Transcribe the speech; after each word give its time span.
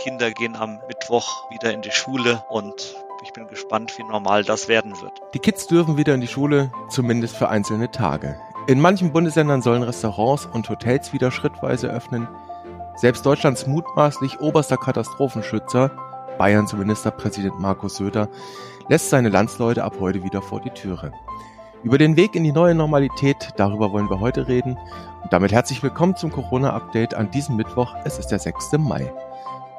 Kinder 0.00 0.30
gehen 0.30 0.56
am 0.56 0.78
Mittwoch 0.88 1.50
wieder 1.50 1.74
in 1.74 1.82
die 1.82 1.90
Schule 1.90 2.42
und 2.48 2.96
ich 3.22 3.34
bin 3.34 3.46
gespannt, 3.48 3.92
wie 3.98 4.02
normal 4.02 4.44
das 4.44 4.66
werden 4.66 4.98
wird. 5.02 5.12
Die 5.34 5.38
Kids 5.38 5.66
dürfen 5.66 5.98
wieder 5.98 6.14
in 6.14 6.22
die 6.22 6.26
Schule, 6.26 6.72
zumindest 6.88 7.36
für 7.36 7.50
einzelne 7.50 7.90
Tage. 7.90 8.40
In 8.66 8.80
manchen 8.80 9.12
Bundesländern 9.12 9.60
sollen 9.60 9.82
Restaurants 9.82 10.46
und 10.46 10.70
Hotels 10.70 11.12
wieder 11.12 11.30
schrittweise 11.30 11.88
öffnen. 11.88 12.28
Selbst 12.96 13.26
Deutschlands 13.26 13.66
mutmaßlich 13.66 14.40
oberster 14.40 14.78
Katastrophenschützer, 14.78 15.90
Bayerns 16.38 16.72
Ministerpräsident 16.72 17.60
Markus 17.60 17.96
Söder, 17.96 18.30
lässt 18.88 19.10
seine 19.10 19.28
Landsleute 19.28 19.84
ab 19.84 19.96
heute 20.00 20.24
wieder 20.24 20.40
vor 20.40 20.62
die 20.62 20.70
Türe. 20.70 21.12
Über 21.82 21.98
den 21.98 22.16
Weg 22.16 22.34
in 22.34 22.44
die 22.44 22.52
neue 22.52 22.74
Normalität, 22.74 23.50
darüber 23.56 23.92
wollen 23.92 24.08
wir 24.08 24.20
heute 24.20 24.48
reden. 24.48 24.78
Und 25.22 25.32
damit 25.32 25.52
herzlich 25.52 25.82
willkommen 25.82 26.16
zum 26.16 26.32
Corona-Update 26.32 27.12
an 27.12 27.30
diesem 27.30 27.56
Mittwoch. 27.56 27.94
Es 28.04 28.18
ist 28.18 28.28
der 28.28 28.38
6. 28.38 28.72
Mai. 28.78 29.12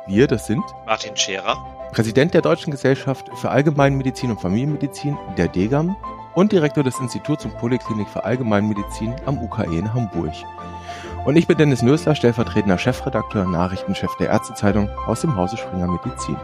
Wir, 0.08 0.26
das 0.28 0.48
sind 0.48 0.64
Martin 0.88 1.16
Scherer, 1.16 1.64
Präsident 1.92 2.34
der 2.34 2.42
Deutschen 2.42 2.72
Gesellschaft 2.72 3.30
für 3.36 3.52
Allgemeinmedizin 3.52 4.32
und 4.32 4.42
Familienmedizin, 4.42 5.16
der 5.38 5.48
DEGAM, 5.48 5.96
und 6.34 6.52
Direktor 6.52 6.84
des 6.84 7.00
Instituts 7.00 7.46
und 7.46 7.56
Poliklinik 7.58 8.08
für 8.08 8.24
Allgemeinmedizin 8.24 9.14
am 9.26 9.38
UKE 9.38 9.78
in 9.78 9.94
Hamburg. 9.94 10.34
Und 11.26 11.36
ich 11.36 11.46
bin 11.46 11.58
Dennis 11.58 11.84
Nösler, 11.84 12.16
stellvertretender 12.16 12.80
Chefredakteur 12.80 13.46
und 13.46 13.52
Nachrichtenchef 13.52 14.16
der 14.18 14.30
Ärztezeitung 14.30 14.90
aus 15.06 15.22
dem 15.22 15.36
Hause 15.36 15.58
Springer 15.58 15.88
Medizin. 15.88 16.38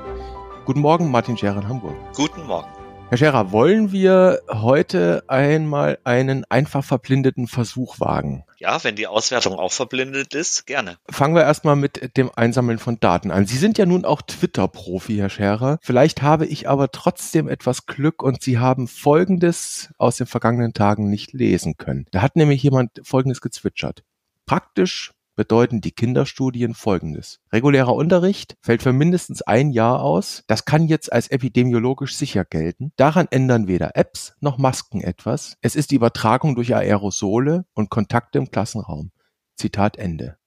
Guten 0.66 0.82
Morgen, 0.82 1.10
Martin 1.10 1.36
Scherer 1.36 1.62
in 1.62 1.68
Hamburg. 1.68 1.96
Guten 2.16 2.46
Morgen. 2.46 2.68
Herr 3.10 3.18
Scherer, 3.18 3.52
wollen 3.52 3.92
wir 3.92 4.42
heute 4.52 5.24
einmal 5.28 5.98
einen 6.04 6.46
einfach 6.50 6.84
verblindeten 6.84 7.48
Versuch 7.48 8.00
wagen? 8.00 8.44
Ja, 8.60 8.84
wenn 8.84 8.96
die 8.96 9.06
Auswertung 9.06 9.60
auch 9.60 9.72
verblindet 9.72 10.34
ist, 10.34 10.66
gerne. 10.66 10.98
Fangen 11.10 11.36
wir 11.36 11.44
erstmal 11.44 11.76
mit 11.76 12.18
dem 12.18 12.32
Einsammeln 12.36 12.80
von 12.80 13.00
Daten 13.00 13.30
an. 13.30 13.46
Sie 13.46 13.58
sind 13.58 13.78
ja 13.78 13.86
nun 13.86 14.04
auch 14.04 14.24
Twitter-Profi, 14.24 15.18
Herr 15.18 15.30
Scherer. 15.30 15.78
Vielleicht 15.84 16.24
habe 16.24 16.48
ich 16.48 16.68
aber 16.68 16.92
trotzdem 16.92 17.48
etwas 17.48 17.86
Glück 17.86 18.24
und 18.24 18.42
Sie 18.42 18.58
haben 18.58 18.88
Folgendes 18.88 19.94
aus 20.00 20.18
den 20.18 20.26
vergangenen 20.26 20.74
Tagen 20.74 21.08
nicht 21.08 21.34
lesen 21.34 21.78
können. 21.78 22.08
Da 22.10 22.24
hat 22.24 22.36
nämlich 22.36 22.64
jemand 22.64 23.00
Folgendes 23.04 23.42
gezwitschert. 23.42 24.04
Praktisch 24.48 25.12
bedeuten 25.38 25.80
die 25.80 25.92
Kinderstudien 25.92 26.74
Folgendes. 26.74 27.40
Regulärer 27.54 27.96
Unterricht 27.96 28.58
fällt 28.60 28.84
für 28.84 28.92
mindestens 28.92 29.42
ein 29.42 29.70
Jahr 29.72 30.02
aus. 30.02 30.44
Das 30.48 30.66
kann 30.66 30.88
jetzt 30.88 31.14
als 31.14 31.30
epidemiologisch 31.30 32.18
sicher 32.18 32.44
gelten. 32.44 32.92
Daran 32.98 33.28
ändern 33.30 33.68
weder 33.68 33.96
Apps 33.96 34.34
noch 34.42 34.58
Masken 34.58 35.00
etwas. 35.00 35.56
Es 35.62 35.78
ist 35.78 35.92
die 35.92 35.96
Übertragung 35.96 36.56
durch 36.56 36.76
Aerosole 36.76 37.66
und 37.74 37.90
Kontakte 37.90 38.40
im 38.40 38.52
Klassenraum. 38.52 39.12
Zitat 39.56 39.98
Ende. 39.98 40.38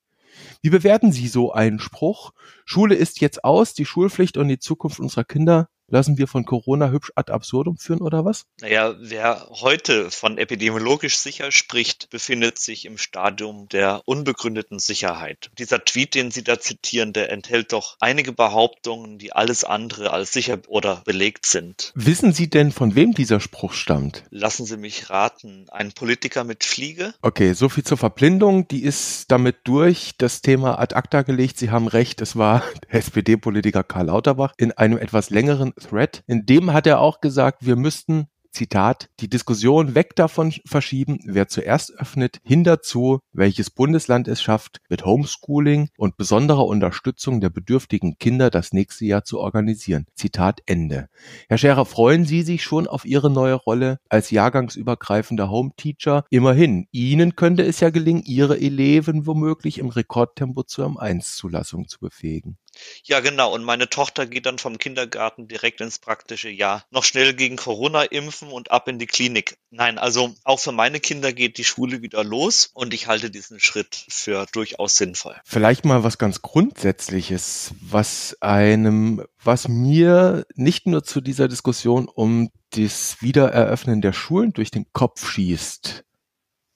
Wie 0.60 0.70
bewerten 0.70 1.12
Sie 1.12 1.28
so 1.28 1.52
einen 1.52 1.78
Spruch? 1.78 2.32
Schule 2.64 2.94
ist 2.94 3.20
jetzt 3.20 3.44
aus, 3.44 3.74
die 3.74 3.86
Schulpflicht 3.86 4.36
und 4.36 4.48
die 4.48 4.58
Zukunft 4.58 5.00
unserer 5.00 5.24
Kinder 5.24 5.68
lassen 5.90 6.18
wir 6.18 6.26
von 6.26 6.44
Corona 6.44 6.90
hübsch 6.90 7.12
ad 7.14 7.30
absurdum 7.30 7.76
führen 7.76 8.00
oder 8.00 8.24
was? 8.24 8.46
Naja, 8.60 8.94
wer 8.98 9.46
heute 9.50 10.10
von 10.10 10.38
epidemiologisch 10.38 11.18
sicher 11.18 11.52
spricht, 11.52 12.10
befindet 12.10 12.58
sich 12.58 12.86
im 12.86 12.98
Stadium 12.98 13.68
der 13.68 14.02
unbegründeten 14.06 14.78
Sicherheit. 14.78 15.50
Dieser 15.58 15.84
Tweet, 15.84 16.14
den 16.14 16.30
Sie 16.30 16.44
da 16.44 16.58
zitieren, 16.58 17.12
der 17.12 17.30
enthält 17.30 17.72
doch 17.72 17.96
einige 18.00 18.32
Behauptungen, 18.32 19.18
die 19.18 19.32
alles 19.32 19.64
andere 19.64 20.12
als 20.12 20.32
sicher 20.32 20.58
oder 20.68 21.02
belegt 21.04 21.46
sind. 21.46 21.92
Wissen 21.94 22.32
Sie 22.32 22.48
denn, 22.48 22.72
von 22.72 22.94
wem 22.94 23.12
dieser 23.12 23.40
Spruch 23.40 23.72
stammt? 23.72 24.24
Lassen 24.30 24.66
Sie 24.66 24.76
mich 24.76 25.10
raten, 25.10 25.66
ein 25.70 25.92
Politiker 25.92 26.44
mit 26.44 26.64
Fliege? 26.64 27.14
Okay, 27.22 27.52
so 27.52 27.68
viel 27.68 27.84
zur 27.84 27.98
Verblindung. 27.98 28.68
Die 28.68 28.82
ist 28.82 29.30
damit 29.30 29.56
durch. 29.64 30.12
Das 30.18 30.42
Thema 30.42 30.78
ad 30.78 30.94
acta 30.94 31.22
gelegt. 31.22 31.58
Sie 31.58 31.70
haben 31.70 31.88
recht, 31.88 32.20
es 32.20 32.36
war 32.36 32.62
der 32.92 32.94
SPD-Politiker 32.94 33.82
Karl 33.82 34.06
Lauterbach 34.06 34.54
in 34.56 34.72
einem 34.72 34.98
etwas 34.98 35.30
längeren 35.30 35.72
Thread. 35.80 36.22
In 36.26 36.46
dem 36.46 36.72
hat 36.72 36.86
er 36.86 37.00
auch 37.00 37.20
gesagt, 37.20 37.66
wir 37.66 37.76
müssten 37.76 38.28
Zitat, 38.52 39.08
die 39.20 39.28
Diskussion 39.28 39.94
weg 39.94 40.16
davon 40.16 40.52
verschieben, 40.66 41.20
wer 41.24 41.48
zuerst 41.48 41.92
öffnet, 41.98 42.40
hin 42.42 42.64
dazu, 42.64 43.20
welches 43.32 43.70
Bundesland 43.70 44.28
es 44.28 44.42
schafft, 44.42 44.80
mit 44.88 45.04
Homeschooling 45.04 45.88
und 45.96 46.16
besonderer 46.16 46.66
Unterstützung 46.66 47.40
der 47.40 47.50
bedürftigen 47.50 48.18
Kinder 48.18 48.50
das 48.50 48.72
nächste 48.72 49.04
Jahr 49.04 49.24
zu 49.24 49.38
organisieren. 49.38 50.06
Zitat 50.14 50.60
Ende. 50.66 51.08
Herr 51.48 51.58
Scherer, 51.58 51.86
freuen 51.86 52.24
Sie 52.24 52.42
sich 52.42 52.64
schon 52.64 52.86
auf 52.86 53.04
Ihre 53.04 53.30
neue 53.30 53.54
Rolle 53.54 53.98
als 54.08 54.30
jahrgangsübergreifender 54.30 55.48
Home-Teacher? 55.48 56.24
Immerhin, 56.30 56.88
Ihnen 56.90 57.36
könnte 57.36 57.62
es 57.64 57.80
ja 57.80 57.90
gelingen, 57.90 58.22
Ihre 58.24 58.60
Eleven 58.60 59.26
womöglich 59.26 59.78
im 59.78 59.90
Rekordtempo 59.90 60.64
zur 60.64 60.86
M1-Zulassung 60.86 61.86
zu 61.86 62.00
befähigen. 62.00 62.58
Ja, 63.04 63.20
genau. 63.20 63.54
Und 63.54 63.64
meine 63.64 63.88
Tochter 63.88 64.26
geht 64.26 64.46
dann 64.46 64.58
vom 64.58 64.78
Kindergarten 64.78 65.48
direkt 65.48 65.80
ins 65.80 65.98
praktische 65.98 66.48
Jahr. 66.48 66.84
Noch 66.90 67.04
schnell 67.04 67.34
gegen 67.34 67.56
Corona 67.56 68.02
impfen 68.02 68.50
und 68.50 68.70
ab 68.70 68.88
in 68.88 68.98
die 68.98 69.06
Klinik. 69.06 69.56
Nein, 69.70 69.98
also 69.98 70.34
auch 70.44 70.60
für 70.60 70.72
meine 70.72 71.00
Kinder 71.00 71.32
geht 71.32 71.58
die 71.58 71.64
Schule 71.64 72.02
wieder 72.02 72.24
los 72.24 72.70
und 72.74 72.92
ich 72.94 73.06
halte 73.06 73.30
diesen 73.30 73.60
Schritt 73.60 74.04
für 74.08 74.46
durchaus 74.52 74.96
sinnvoll. 74.96 75.36
Vielleicht 75.44 75.84
mal 75.84 76.02
was 76.02 76.18
ganz 76.18 76.42
Grundsätzliches, 76.42 77.72
was 77.80 78.36
einem, 78.40 79.24
was 79.42 79.68
mir 79.68 80.46
nicht 80.54 80.86
nur 80.86 81.04
zu 81.04 81.20
dieser 81.20 81.48
Diskussion 81.48 82.08
um 82.08 82.50
das 82.70 83.16
Wiedereröffnen 83.20 84.00
der 84.00 84.12
Schulen 84.12 84.52
durch 84.52 84.70
den 84.70 84.86
Kopf 84.92 85.28
schießt, 85.28 86.04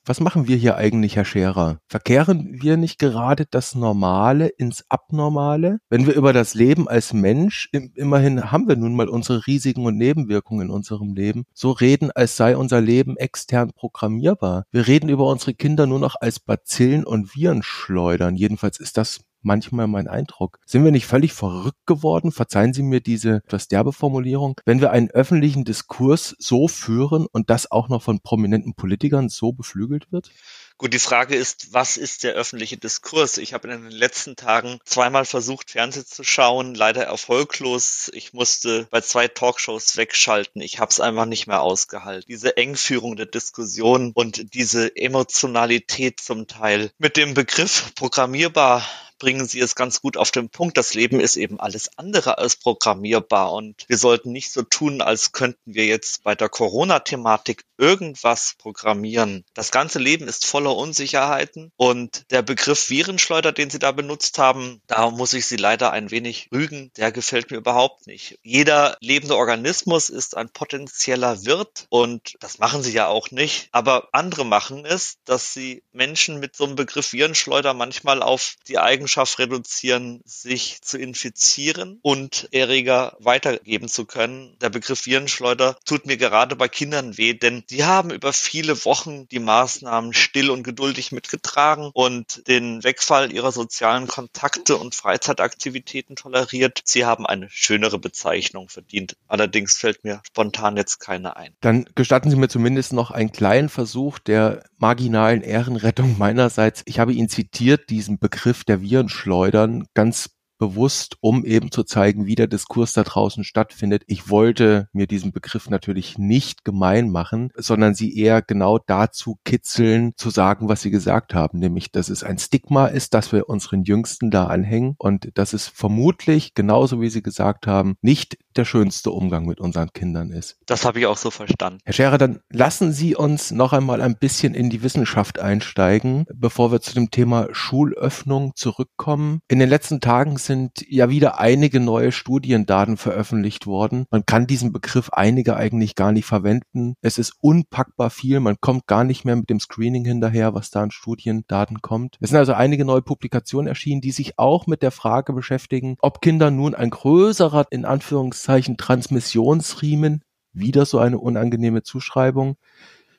was 0.05 0.21
machen 0.21 0.47
wir 0.49 0.57
hier 0.57 0.77
eigentlich, 0.77 1.17
Herr 1.17 1.25
Scherer? 1.25 1.79
Verkehren 1.89 2.63
wir 2.63 2.77
nicht 2.77 2.99
gerade 2.99 3.47
das 3.51 3.75
Normale 3.75 4.49
ins 4.49 4.85
Abnormale? 4.89 5.79
Wenn 5.89 6.07
wir 6.07 6.15
über 6.15 6.33
das 6.33 6.55
Leben 6.55 6.89
als 6.89 7.13
Mensch, 7.13 7.71
immerhin 7.73 8.53
haben 8.53 8.69
wir 8.69 8.77
nun 8.77 8.95
mal 8.95 9.09
unsere 9.09 9.47
Risiken 9.47 9.87
und 9.87 9.97
Nebenwirkungen 9.97 10.69
in 10.69 10.75
unserem 10.75 11.15
Leben, 11.15 11.45
so 11.53 11.71
reden, 11.71 12.11
als 12.11 12.37
sei 12.37 12.57
unser 12.57 12.81
Leben 12.81 13.17
extern 13.17 13.71
programmierbar. 13.75 14.65
Wir 14.71 14.87
reden 14.87 15.09
über 15.09 15.27
unsere 15.27 15.55
Kinder 15.55 15.87
nur 15.87 16.01
noch 16.01 16.17
als 16.21 16.41
Bazillen 16.41 17.05
und 17.05 17.35
Virenschleudern. 17.35 18.37
Jedenfalls 18.37 18.79
ist 18.81 18.97
das 18.97 19.21
manchmal 19.45 19.87
mein 19.87 20.09
Eindruck. 20.09 20.59
Sind 20.67 20.85
wir 20.85 20.91
nicht 20.91 21.07
völlig 21.07 21.33
verrückt 21.33 21.87
geworden? 21.87 22.33
Verzeihen 22.33 22.73
Sie 22.73 22.83
mir 22.83 23.01
diese 23.01 23.43
etwas 23.47 23.69
derbe 23.69 23.93
Formulierung. 23.93 24.61
Wenn 24.65 24.81
wir 24.81 24.91
einen 24.91 25.11
öffentlichen 25.11 25.65
Diskurs 25.65 26.35
so 26.39 26.69
führen 26.69 27.27
und 27.31 27.51
das 27.51 27.71
auch 27.71 27.89
noch 27.89 28.03
von 28.03 28.21
prominenten 28.21 28.75
Politikern 28.75 29.29
so 29.29 29.53
beflügelt 29.53 30.11
wird? 30.11 30.31
Gut, 30.77 30.93
die 30.93 30.99
Frage 30.99 31.37
ist, 31.37 31.73
was 31.73 31.97
ist 31.97 32.25
der 32.25 32.35
öffentliche 32.35 32.77
Diskurs? 32.77 33.39
Ich 33.39 33.55
habe 33.55 33.69
in 33.69 33.83
den 33.83 33.91
letzten 33.93 34.35
Tagen 34.35 34.81
zweimal 34.85 35.25
versucht, 35.25 35.71
Fernsehen 35.71 36.05
zu 36.05 36.25
schauen, 36.25 36.75
leider 36.75 37.05
erfolglos. 37.05 38.11
Ich 38.13 38.33
musste 38.33 38.89
bei 38.91 39.01
zwei 39.01 39.29
Talkshows 39.29 39.97
wegschalten. 39.97 40.61
Ich 40.61 40.81
habe 40.81 40.91
es 40.91 40.99
einfach 40.99 41.27
nicht 41.27 41.47
mehr 41.47 41.63
ausgehalten. 41.63 42.27
Diese 42.29 42.57
Engführung 42.57 43.15
der 43.15 43.27
Diskussion 43.27 44.11
und 44.15 44.53
diese 44.55 44.97
Emotionalität 44.97 46.19
zum 46.19 46.49
Teil 46.49 46.91
mit 46.99 47.17
dem 47.17 47.35
Begriff 47.35 47.95
programmierbar 47.95 48.85
bringen 49.19 49.47
Sie 49.47 49.61
es 49.61 49.75
ganz 49.75 50.01
gut 50.01 50.17
auf 50.17 50.31
den 50.31 50.49
Punkt. 50.49 50.77
Das 50.77 50.95
Leben 50.95 51.21
ist 51.21 51.37
eben 51.37 51.61
alles 51.61 51.91
andere 51.97 52.39
als 52.39 52.57
programmierbar 52.57 53.53
und 53.53 53.85
wir 53.89 53.99
sollten 53.99 54.33
nicht 54.33 54.53
so 54.53 54.63
tun, 54.63 55.01
als 55.01 55.33
könnten 55.33 55.75
wir 55.75 55.87
jetzt 55.87 56.23
bei 56.25 56.35
der 56.35 56.49
Corona-Thematik 56.49 57.65
irgendwas 57.79 58.55
programmieren. 58.59 59.45
Das 59.55 59.71
ganze 59.71 59.99
Leben 59.99 60.29
ist 60.29 60.47
voller 60.47 60.77
Unsicherheiten 60.77 61.73
und 61.77 62.25
der 62.31 62.43
Begriff 62.43 62.91
Virenschleuder, 62.91 63.53
den 63.53 63.71
Sie 63.71 63.79
da 63.79 63.93
benutzt 63.93 64.39
haben, 64.39 64.81
da 64.87 65.11
muss 65.11 65.33
ich 65.33 65.47
Sie 65.47 65.57
leider 65.57 65.93
ein 65.93 66.11
wenig 66.11 66.49
rügen. 66.53 66.91
Der 66.97 67.13
gefällt 67.13 67.51
mir 67.51 67.57
überhaupt 67.57 68.07
nicht. 68.07 68.39
Jeder 68.43 68.97
lebende 69.01 69.37
Organismus 69.37 70.09
ist 70.09 70.37
ein 70.37 70.51
potenzieller 70.51 71.45
Wirt 71.45 71.87
und 71.89 72.37
das 72.41 72.59
machen 72.59 72.83
Sie 72.83 72.93
ja 72.93 73.09
auch 73.09 73.31
nicht. 73.31 73.69
Aber 73.73 74.09
andere 74.13 74.45
machen 74.45 74.85
es, 74.85 75.19
dass 75.25 75.53
sie 75.53 75.83
Menschen 75.93 76.41
mit 76.41 76.57
so 76.57 76.65
einem 76.65 76.77
Begriff 76.77 77.13
Virenschleuder 77.13 77.75
manchmal 77.75 78.23
auf 78.23 78.57
die 78.69 78.79
Eigenschaft 79.05 79.39
reduzieren, 79.39 80.23
sich 80.25 80.81
zu 80.81 80.97
infizieren 80.97 81.99
und 82.01 82.49
Erreger 82.53 83.19
weitergeben 83.21 83.87
zu 83.87 84.07
können. 84.07 84.57
Der 84.63 84.71
Begriff 84.71 85.05
Virenschleuder 85.05 85.77
tut 85.85 86.07
mir 86.07 86.17
gerade 86.17 86.57
bei 86.57 86.69
Kindern 86.69 87.19
weh, 87.19 87.35
denn 87.35 87.65
die 87.69 87.85
haben 87.85 88.11
über 88.11 88.33
viele 88.33 88.83
Wochen 88.87 89.29
die 89.29 89.41
Maßnahmen 89.41 90.15
still 90.15 90.49
und 90.49 90.63
geduldig 90.63 91.13
mitgetragen 91.13 91.91
und 91.93 92.49
den 92.49 92.83
Wegfall 92.83 93.31
ihrer 93.31 93.53
sozialen 93.53 94.07
Kontakte 94.07 94.79
und 94.79 94.95
Freizeitaktivitäten 94.95 96.17
toleriert. 96.17 96.81
Sie 96.85 97.05
haben 97.05 97.27
eine 97.27 97.51
schönere 97.51 97.99
Bezeichnung 97.99 98.71
verdient. 98.71 99.19
Allerdings 99.29 99.77
fällt 99.77 100.03
mir 100.03 100.23
spontan 100.27 100.79
jetzt 100.79 100.99
keine 100.99 101.37
ein. 101.37 101.53
Dann 101.61 101.85
gestatten 101.95 102.31
Sie 102.31 102.37
mir 102.37 102.49
zumindest 102.49 102.95
noch 102.95 103.11
einen 103.11 103.33
kleinen 103.33 103.69
Versuch 103.69 104.19
der 104.19 104.65
marginalen 104.79 105.43
Ehrenrettung 105.43 106.17
meinerseits. 106.19 106.83
Ich 106.87 106.99
habe 106.99 107.13
ihn 107.13 107.29
zitiert, 107.29 107.91
diesen 107.91 108.19
Begriff 108.19 108.65
der 108.65 108.81
Virenschleudern, 108.95 109.87
ganz 109.95 110.31
bewusst, 110.59 111.17
um 111.21 111.45
eben 111.45 111.71
zu 111.71 111.85
zeigen, 111.85 112.27
wie 112.27 112.35
der 112.35 112.47
Diskurs 112.47 112.93
da 112.93 113.03
draußen 113.03 113.45
stattfindet. 113.45 114.03
Ich 114.07 114.31
wollte 114.31 114.89
mir 114.93 115.07
diesen 115.07 115.33
Begriff 115.33 115.69
natürlich 115.71 116.19
nicht 116.19 116.65
gemein 116.65 117.11
machen, 117.11 117.51
sondern 117.57 117.95
sie 117.95 118.17
eher 118.17 118.43
genau 118.43 118.79
dazu 118.79 119.39
kitzeln, 119.45 120.13
zu 120.17 120.31
sagen, 120.31 120.69
was 120.69 120.83
sie 120.83 120.91
gesagt 120.91 121.35
haben, 121.35 121.59
nämlich, 121.59 121.91
dass 121.91 122.09
es 122.09 122.23
ein 122.23 122.39
Stigma 122.39 122.87
ist, 122.87 123.15
dass 123.15 123.33
wir 123.33 123.49
unseren 123.49 123.85
Jüngsten 123.85 124.31
da 124.31 124.47
anhängen 124.47 124.95
und 124.99 125.31
dass 125.35 125.53
es 125.53 125.69
vermutlich, 125.69 126.55
genauso 126.55 127.01
wie 127.01 127.11
sie 127.11 127.23
gesagt 127.23 127.67
haben, 127.67 127.97
nicht 128.03 128.39
der 128.57 128.65
schönste 128.65 129.11
Umgang 129.11 129.47
mit 129.47 129.61
unseren 129.61 129.93
Kindern 129.93 130.31
ist. 130.31 130.57
Das 130.67 130.85
habe 130.85 131.01
ich 131.01 131.07
auch 131.07 131.17
so 131.17 131.31
verstanden. 131.31 131.81
Herr 131.85 131.93
Scherer, 131.93 132.19
dann 132.19 132.41
lassen 132.51 132.93
Sie 132.93 133.17
uns 133.17 133.51
noch 133.51 133.73
einmal 133.73 134.01
ein 134.01 134.17
bisschen 134.17 134.55
in 134.55 134.71
die 134.71 134.83
Wissenschaft 134.83 135.41
einsteigen, 135.41 136.25
bevor 136.33 136.71
wir 136.71 136.81
zu 136.81 136.95
dem 136.95 137.11
Thema 137.11 137.49
Schulöffnung 137.53 138.53
zurückkommen. 138.55 139.41
In 139.49 139.59
den 139.59 139.69
letzten 139.69 140.01
Tagen 140.01 140.37
sind 140.45 140.85
ja 140.89 141.11
wieder 141.11 141.41
einige 141.41 141.81
neue 141.81 142.13
Studiendaten 142.13 142.97
veröffentlicht 142.97 143.67
worden. 143.67 144.07
Man 144.11 144.27
kann 144.27 144.47
diesen 144.47 144.73
Begriff 144.73 145.11
einige 145.11 145.57
eigentlich 145.57 145.95
gar 145.95 146.13
nicht 146.13 146.27
verwenden. 146.27 146.95
Es 147.01 147.19
ist 147.19 147.35
unpackbar 147.41 148.11
viel. 148.11 148.41
Man 148.41 148.57
kommt 148.61 148.87
gar 148.87 149.05
nicht 149.05 149.25
mehr 149.25 149.37
mit 149.37 149.51
dem 149.51 149.61
Screening 149.61 150.05
hinterher, 150.05 150.55
was 150.55 150.71
da 150.71 150.83
an 150.83 150.91
Studiendaten 150.91 151.83
kommt. 151.83 152.17
Es 152.21 152.31
sind 152.31 152.39
also 152.39 152.53
einige 152.53 152.85
neue 152.85 153.03
Publikationen 153.03 153.67
erschienen, 153.67 154.01
die 154.01 154.13
sich 154.13 154.39
auch 154.39 154.67
mit 154.67 154.83
der 154.83 154.91
Frage 154.91 155.33
beschäftigen, 155.33 155.97
ob 156.01 156.21
Kinder 156.21 156.51
nun 156.51 156.75
ein 156.75 156.91
größerer, 156.91 157.67
in 157.71 157.85
Anführungszeichen, 157.85 158.77
Transmissionsriemen, 158.77 160.23
wieder 160.53 160.87
so 160.87 160.99
eine 160.99 161.19
unangenehme 161.19 161.83
Zuschreibung, 161.83 162.57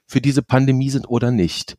für 0.07 0.22
diese 0.22 0.42
Pandemie 0.42 0.90
sind 0.90 1.07
oder 1.07 1.31
nicht. 1.31 1.78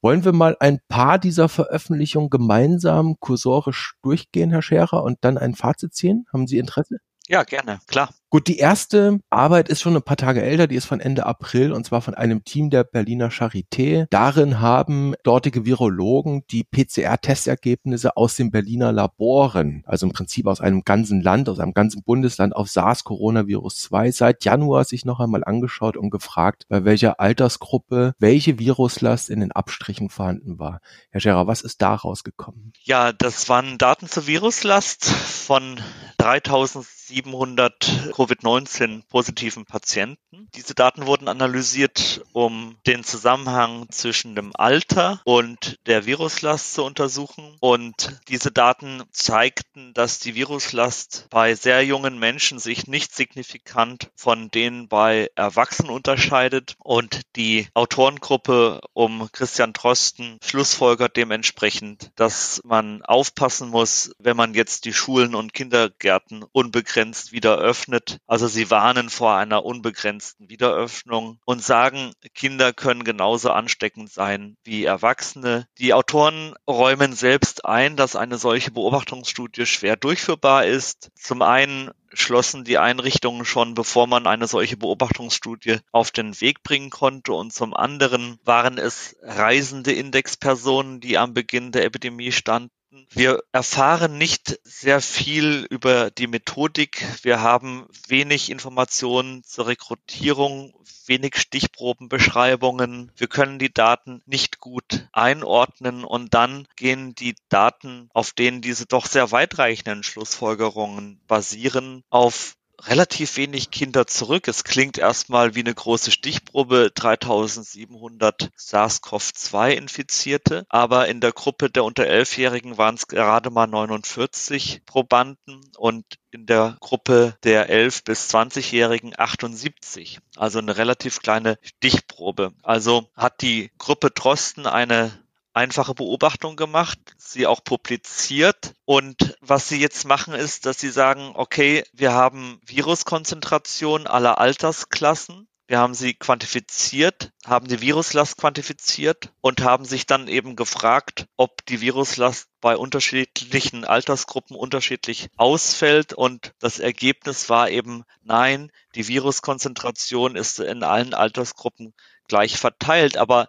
Wollen 0.00 0.24
wir 0.24 0.32
mal 0.32 0.56
ein 0.60 0.78
paar 0.88 1.18
dieser 1.18 1.48
Veröffentlichungen 1.48 2.30
gemeinsam 2.30 3.16
kursorisch 3.18 3.94
durchgehen, 4.02 4.50
Herr 4.50 4.62
Scherer, 4.62 5.02
und 5.02 5.18
dann 5.22 5.38
ein 5.38 5.54
Fazit 5.54 5.94
ziehen? 5.94 6.26
Haben 6.32 6.46
Sie 6.46 6.58
Interesse? 6.58 6.98
Ja, 7.28 7.44
gerne, 7.44 7.80
klar. 7.86 8.10
Gut, 8.32 8.48
die 8.48 8.56
erste 8.56 9.20
Arbeit 9.28 9.68
ist 9.68 9.82
schon 9.82 9.94
ein 9.94 10.00
paar 10.00 10.16
Tage 10.16 10.40
älter, 10.40 10.66
die 10.66 10.76
ist 10.76 10.86
von 10.86 11.00
Ende 11.00 11.26
April 11.26 11.70
und 11.70 11.84
zwar 11.84 12.00
von 12.00 12.14
einem 12.14 12.44
Team 12.44 12.70
der 12.70 12.82
Berliner 12.82 13.28
Charité. 13.28 14.06
Darin 14.08 14.58
haben 14.58 15.14
dortige 15.22 15.66
Virologen 15.66 16.42
die 16.50 16.64
PCR-Testergebnisse 16.64 18.16
aus 18.16 18.34
den 18.34 18.50
Berliner 18.50 18.90
Laboren, 18.90 19.84
also 19.86 20.06
im 20.06 20.14
Prinzip 20.14 20.46
aus 20.46 20.62
einem 20.62 20.82
ganzen 20.82 21.20
Land, 21.20 21.50
aus 21.50 21.58
einem 21.58 21.74
ganzen 21.74 22.04
Bundesland 22.04 22.56
auf 22.56 22.70
SARS-Coronavirus 22.70 23.82
2 23.82 24.12
seit 24.12 24.46
Januar 24.46 24.84
sich 24.84 25.04
noch 25.04 25.20
einmal 25.20 25.44
angeschaut 25.44 25.98
und 25.98 26.08
gefragt, 26.08 26.64
bei 26.70 26.86
welcher 26.86 27.20
Altersgruppe 27.20 28.14
welche 28.18 28.58
Viruslast 28.58 29.28
in 29.28 29.40
den 29.40 29.52
Abstrichen 29.52 30.08
vorhanden 30.08 30.58
war. 30.58 30.80
Herr 31.10 31.20
Scherer, 31.20 31.46
was 31.46 31.60
ist 31.60 31.82
da 31.82 31.96
rausgekommen? 31.96 32.72
Ja, 32.82 33.12
das 33.12 33.50
waren 33.50 33.76
Daten 33.76 34.08
zur 34.08 34.26
Viruslast 34.26 35.04
von 35.04 35.78
3700 36.16 38.12
Covid-19 38.22 39.02
positiven 39.08 39.64
Patienten. 39.66 40.48
Diese 40.54 40.76
Daten 40.76 41.06
wurden 41.06 41.26
analysiert, 41.26 42.24
um 42.32 42.76
den 42.86 43.02
Zusammenhang 43.02 43.86
zwischen 43.90 44.36
dem 44.36 44.52
Alter 44.54 45.20
und 45.24 45.80
der 45.86 46.06
Viruslast 46.06 46.74
zu 46.74 46.84
untersuchen. 46.84 47.56
Und 47.58 48.20
diese 48.28 48.52
Daten 48.52 49.02
zeigten, 49.10 49.92
dass 49.94 50.20
die 50.20 50.36
Viruslast 50.36 51.26
bei 51.30 51.56
sehr 51.56 51.84
jungen 51.84 52.16
Menschen 52.20 52.60
sich 52.60 52.86
nicht 52.86 53.12
signifikant 53.12 54.08
von 54.14 54.50
denen 54.50 54.86
bei 54.86 55.28
Erwachsenen 55.34 55.90
unterscheidet. 55.90 56.76
Und 56.78 57.22
die 57.34 57.66
Autorengruppe 57.74 58.82
um 58.92 59.30
Christian 59.32 59.72
Drosten 59.72 60.38
schlussfolgert 60.44 61.16
dementsprechend, 61.16 62.12
dass 62.14 62.60
man 62.64 63.02
aufpassen 63.02 63.68
muss, 63.68 64.14
wenn 64.20 64.36
man 64.36 64.54
jetzt 64.54 64.84
die 64.84 64.92
Schulen 64.92 65.34
und 65.34 65.54
Kindergärten 65.54 66.44
unbegrenzt 66.52 67.32
wieder 67.32 67.58
öffnet, 67.58 68.11
also 68.26 68.46
sie 68.46 68.70
warnen 68.70 69.10
vor 69.10 69.36
einer 69.36 69.64
unbegrenzten 69.64 70.48
Wiederöffnung 70.48 71.38
und 71.44 71.62
sagen, 71.62 72.12
Kinder 72.34 72.72
können 72.72 73.04
genauso 73.04 73.50
ansteckend 73.50 74.10
sein 74.10 74.56
wie 74.64 74.84
Erwachsene. 74.84 75.66
Die 75.78 75.94
Autoren 75.94 76.54
räumen 76.68 77.12
selbst 77.12 77.64
ein, 77.64 77.96
dass 77.96 78.16
eine 78.16 78.38
solche 78.38 78.70
Beobachtungsstudie 78.70 79.66
schwer 79.66 79.96
durchführbar 79.96 80.66
ist. 80.66 81.10
Zum 81.14 81.42
einen 81.42 81.90
schlossen 82.12 82.64
die 82.64 82.78
Einrichtungen 82.78 83.44
schon, 83.44 83.74
bevor 83.74 84.06
man 84.06 84.26
eine 84.26 84.46
solche 84.46 84.76
Beobachtungsstudie 84.76 85.78
auf 85.92 86.10
den 86.10 86.38
Weg 86.40 86.62
bringen 86.62 86.90
konnte. 86.90 87.32
Und 87.32 87.52
zum 87.52 87.74
anderen 87.74 88.38
waren 88.44 88.78
es 88.78 89.16
reisende 89.22 89.92
Indexpersonen, 89.92 91.00
die 91.00 91.18
am 91.18 91.34
Beginn 91.34 91.72
der 91.72 91.84
Epidemie 91.84 92.32
standen 92.32 92.70
wir 93.10 93.42
erfahren 93.52 94.18
nicht 94.18 94.60
sehr 94.64 95.00
viel 95.00 95.66
über 95.70 96.10
die 96.10 96.26
Methodik. 96.26 97.04
Wir 97.22 97.40
haben 97.40 97.86
wenig 98.06 98.50
Informationen 98.50 99.42
zur 99.44 99.68
Rekrutierung, 99.68 100.74
wenig 101.06 101.36
Stichprobenbeschreibungen. 101.36 103.10
Wir 103.16 103.28
können 103.28 103.58
die 103.58 103.72
Daten 103.72 104.22
nicht 104.26 104.60
gut 104.60 105.08
einordnen 105.12 106.04
und 106.04 106.34
dann 106.34 106.68
gehen 106.76 107.14
die 107.14 107.34
Daten, 107.48 108.08
auf 108.12 108.32
denen 108.32 108.60
diese 108.60 108.86
doch 108.86 109.06
sehr 109.06 109.32
weitreichenden 109.32 110.02
Schlussfolgerungen 110.02 111.20
basieren, 111.26 112.04
auf 112.10 112.56
relativ 112.86 113.36
wenig 113.36 113.70
Kinder 113.70 114.06
zurück. 114.06 114.48
Es 114.48 114.64
klingt 114.64 114.98
erstmal 114.98 115.54
wie 115.54 115.60
eine 115.60 115.74
große 115.74 116.10
Stichprobe, 116.10 116.90
3700 116.94 118.50
SARS-CoV-2 118.56 119.70
Infizierte, 119.70 120.66
aber 120.68 121.08
in 121.08 121.20
der 121.20 121.32
Gruppe 121.32 121.70
der 121.70 121.84
unter 121.84 122.04
11-Jährigen 122.04 122.78
waren 122.78 122.96
es 122.96 123.06
gerade 123.06 123.50
mal 123.50 123.66
49 123.66 124.82
Probanden 124.86 125.70
und 125.76 126.04
in 126.30 126.46
der 126.46 126.76
Gruppe 126.80 127.36
der 127.44 127.68
11 127.68 128.04
bis 128.04 128.34
20-Jährigen 128.34 129.12
78. 129.16 130.20
Also 130.36 130.58
eine 130.58 130.76
relativ 130.76 131.20
kleine 131.20 131.58
Stichprobe. 131.62 132.52
Also 132.62 133.10
hat 133.16 133.42
die 133.42 133.70
Gruppe 133.78 134.10
Drosten 134.10 134.66
eine 134.66 135.12
einfache 135.54 135.94
Beobachtung 135.94 136.56
gemacht, 136.56 136.98
sie 137.16 137.46
auch 137.46 137.62
publiziert. 137.64 138.74
Und 138.84 139.36
was 139.40 139.68
sie 139.68 139.80
jetzt 139.80 140.06
machen, 140.06 140.34
ist, 140.34 140.66
dass 140.66 140.78
sie 140.78 140.90
sagen, 140.90 141.32
okay, 141.34 141.84
wir 141.92 142.12
haben 142.12 142.60
Viruskonzentration 142.66 144.06
aller 144.06 144.38
Altersklassen. 144.38 145.48
Wir 145.68 145.78
haben 145.78 145.94
sie 145.94 146.12
quantifiziert, 146.12 147.30
haben 147.46 147.66
die 147.66 147.80
Viruslast 147.80 148.36
quantifiziert 148.36 149.32
und 149.40 149.62
haben 149.62 149.86
sich 149.86 150.04
dann 150.04 150.28
eben 150.28 150.54
gefragt, 150.54 151.26
ob 151.38 151.64
die 151.64 151.80
Viruslast 151.80 152.48
bei 152.60 152.76
unterschiedlichen 152.76 153.86
Altersgruppen 153.86 154.54
unterschiedlich 154.54 155.30
ausfällt. 155.38 156.12
Und 156.12 156.52
das 156.58 156.78
Ergebnis 156.78 157.48
war 157.48 157.70
eben, 157.70 158.04
nein, 158.22 158.70
die 158.96 159.08
Viruskonzentration 159.08 160.36
ist 160.36 160.58
in 160.60 160.82
allen 160.82 161.14
Altersgruppen 161.14 161.94
gleich 162.28 162.58
verteilt. 162.58 163.16
Aber 163.16 163.48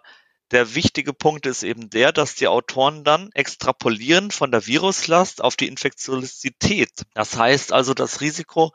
der 0.54 0.74
wichtige 0.74 1.12
Punkt 1.12 1.46
ist 1.46 1.64
eben 1.64 1.90
der, 1.90 2.12
dass 2.12 2.36
die 2.36 2.48
Autoren 2.48 3.04
dann 3.04 3.30
extrapolieren 3.32 4.30
von 4.30 4.52
der 4.52 4.66
Viruslast 4.66 5.42
auf 5.42 5.56
die 5.56 5.66
Infektiosität. 5.66 6.90
Das 7.12 7.36
heißt 7.36 7.72
also, 7.72 7.92
das 7.92 8.20
Risiko, 8.20 8.72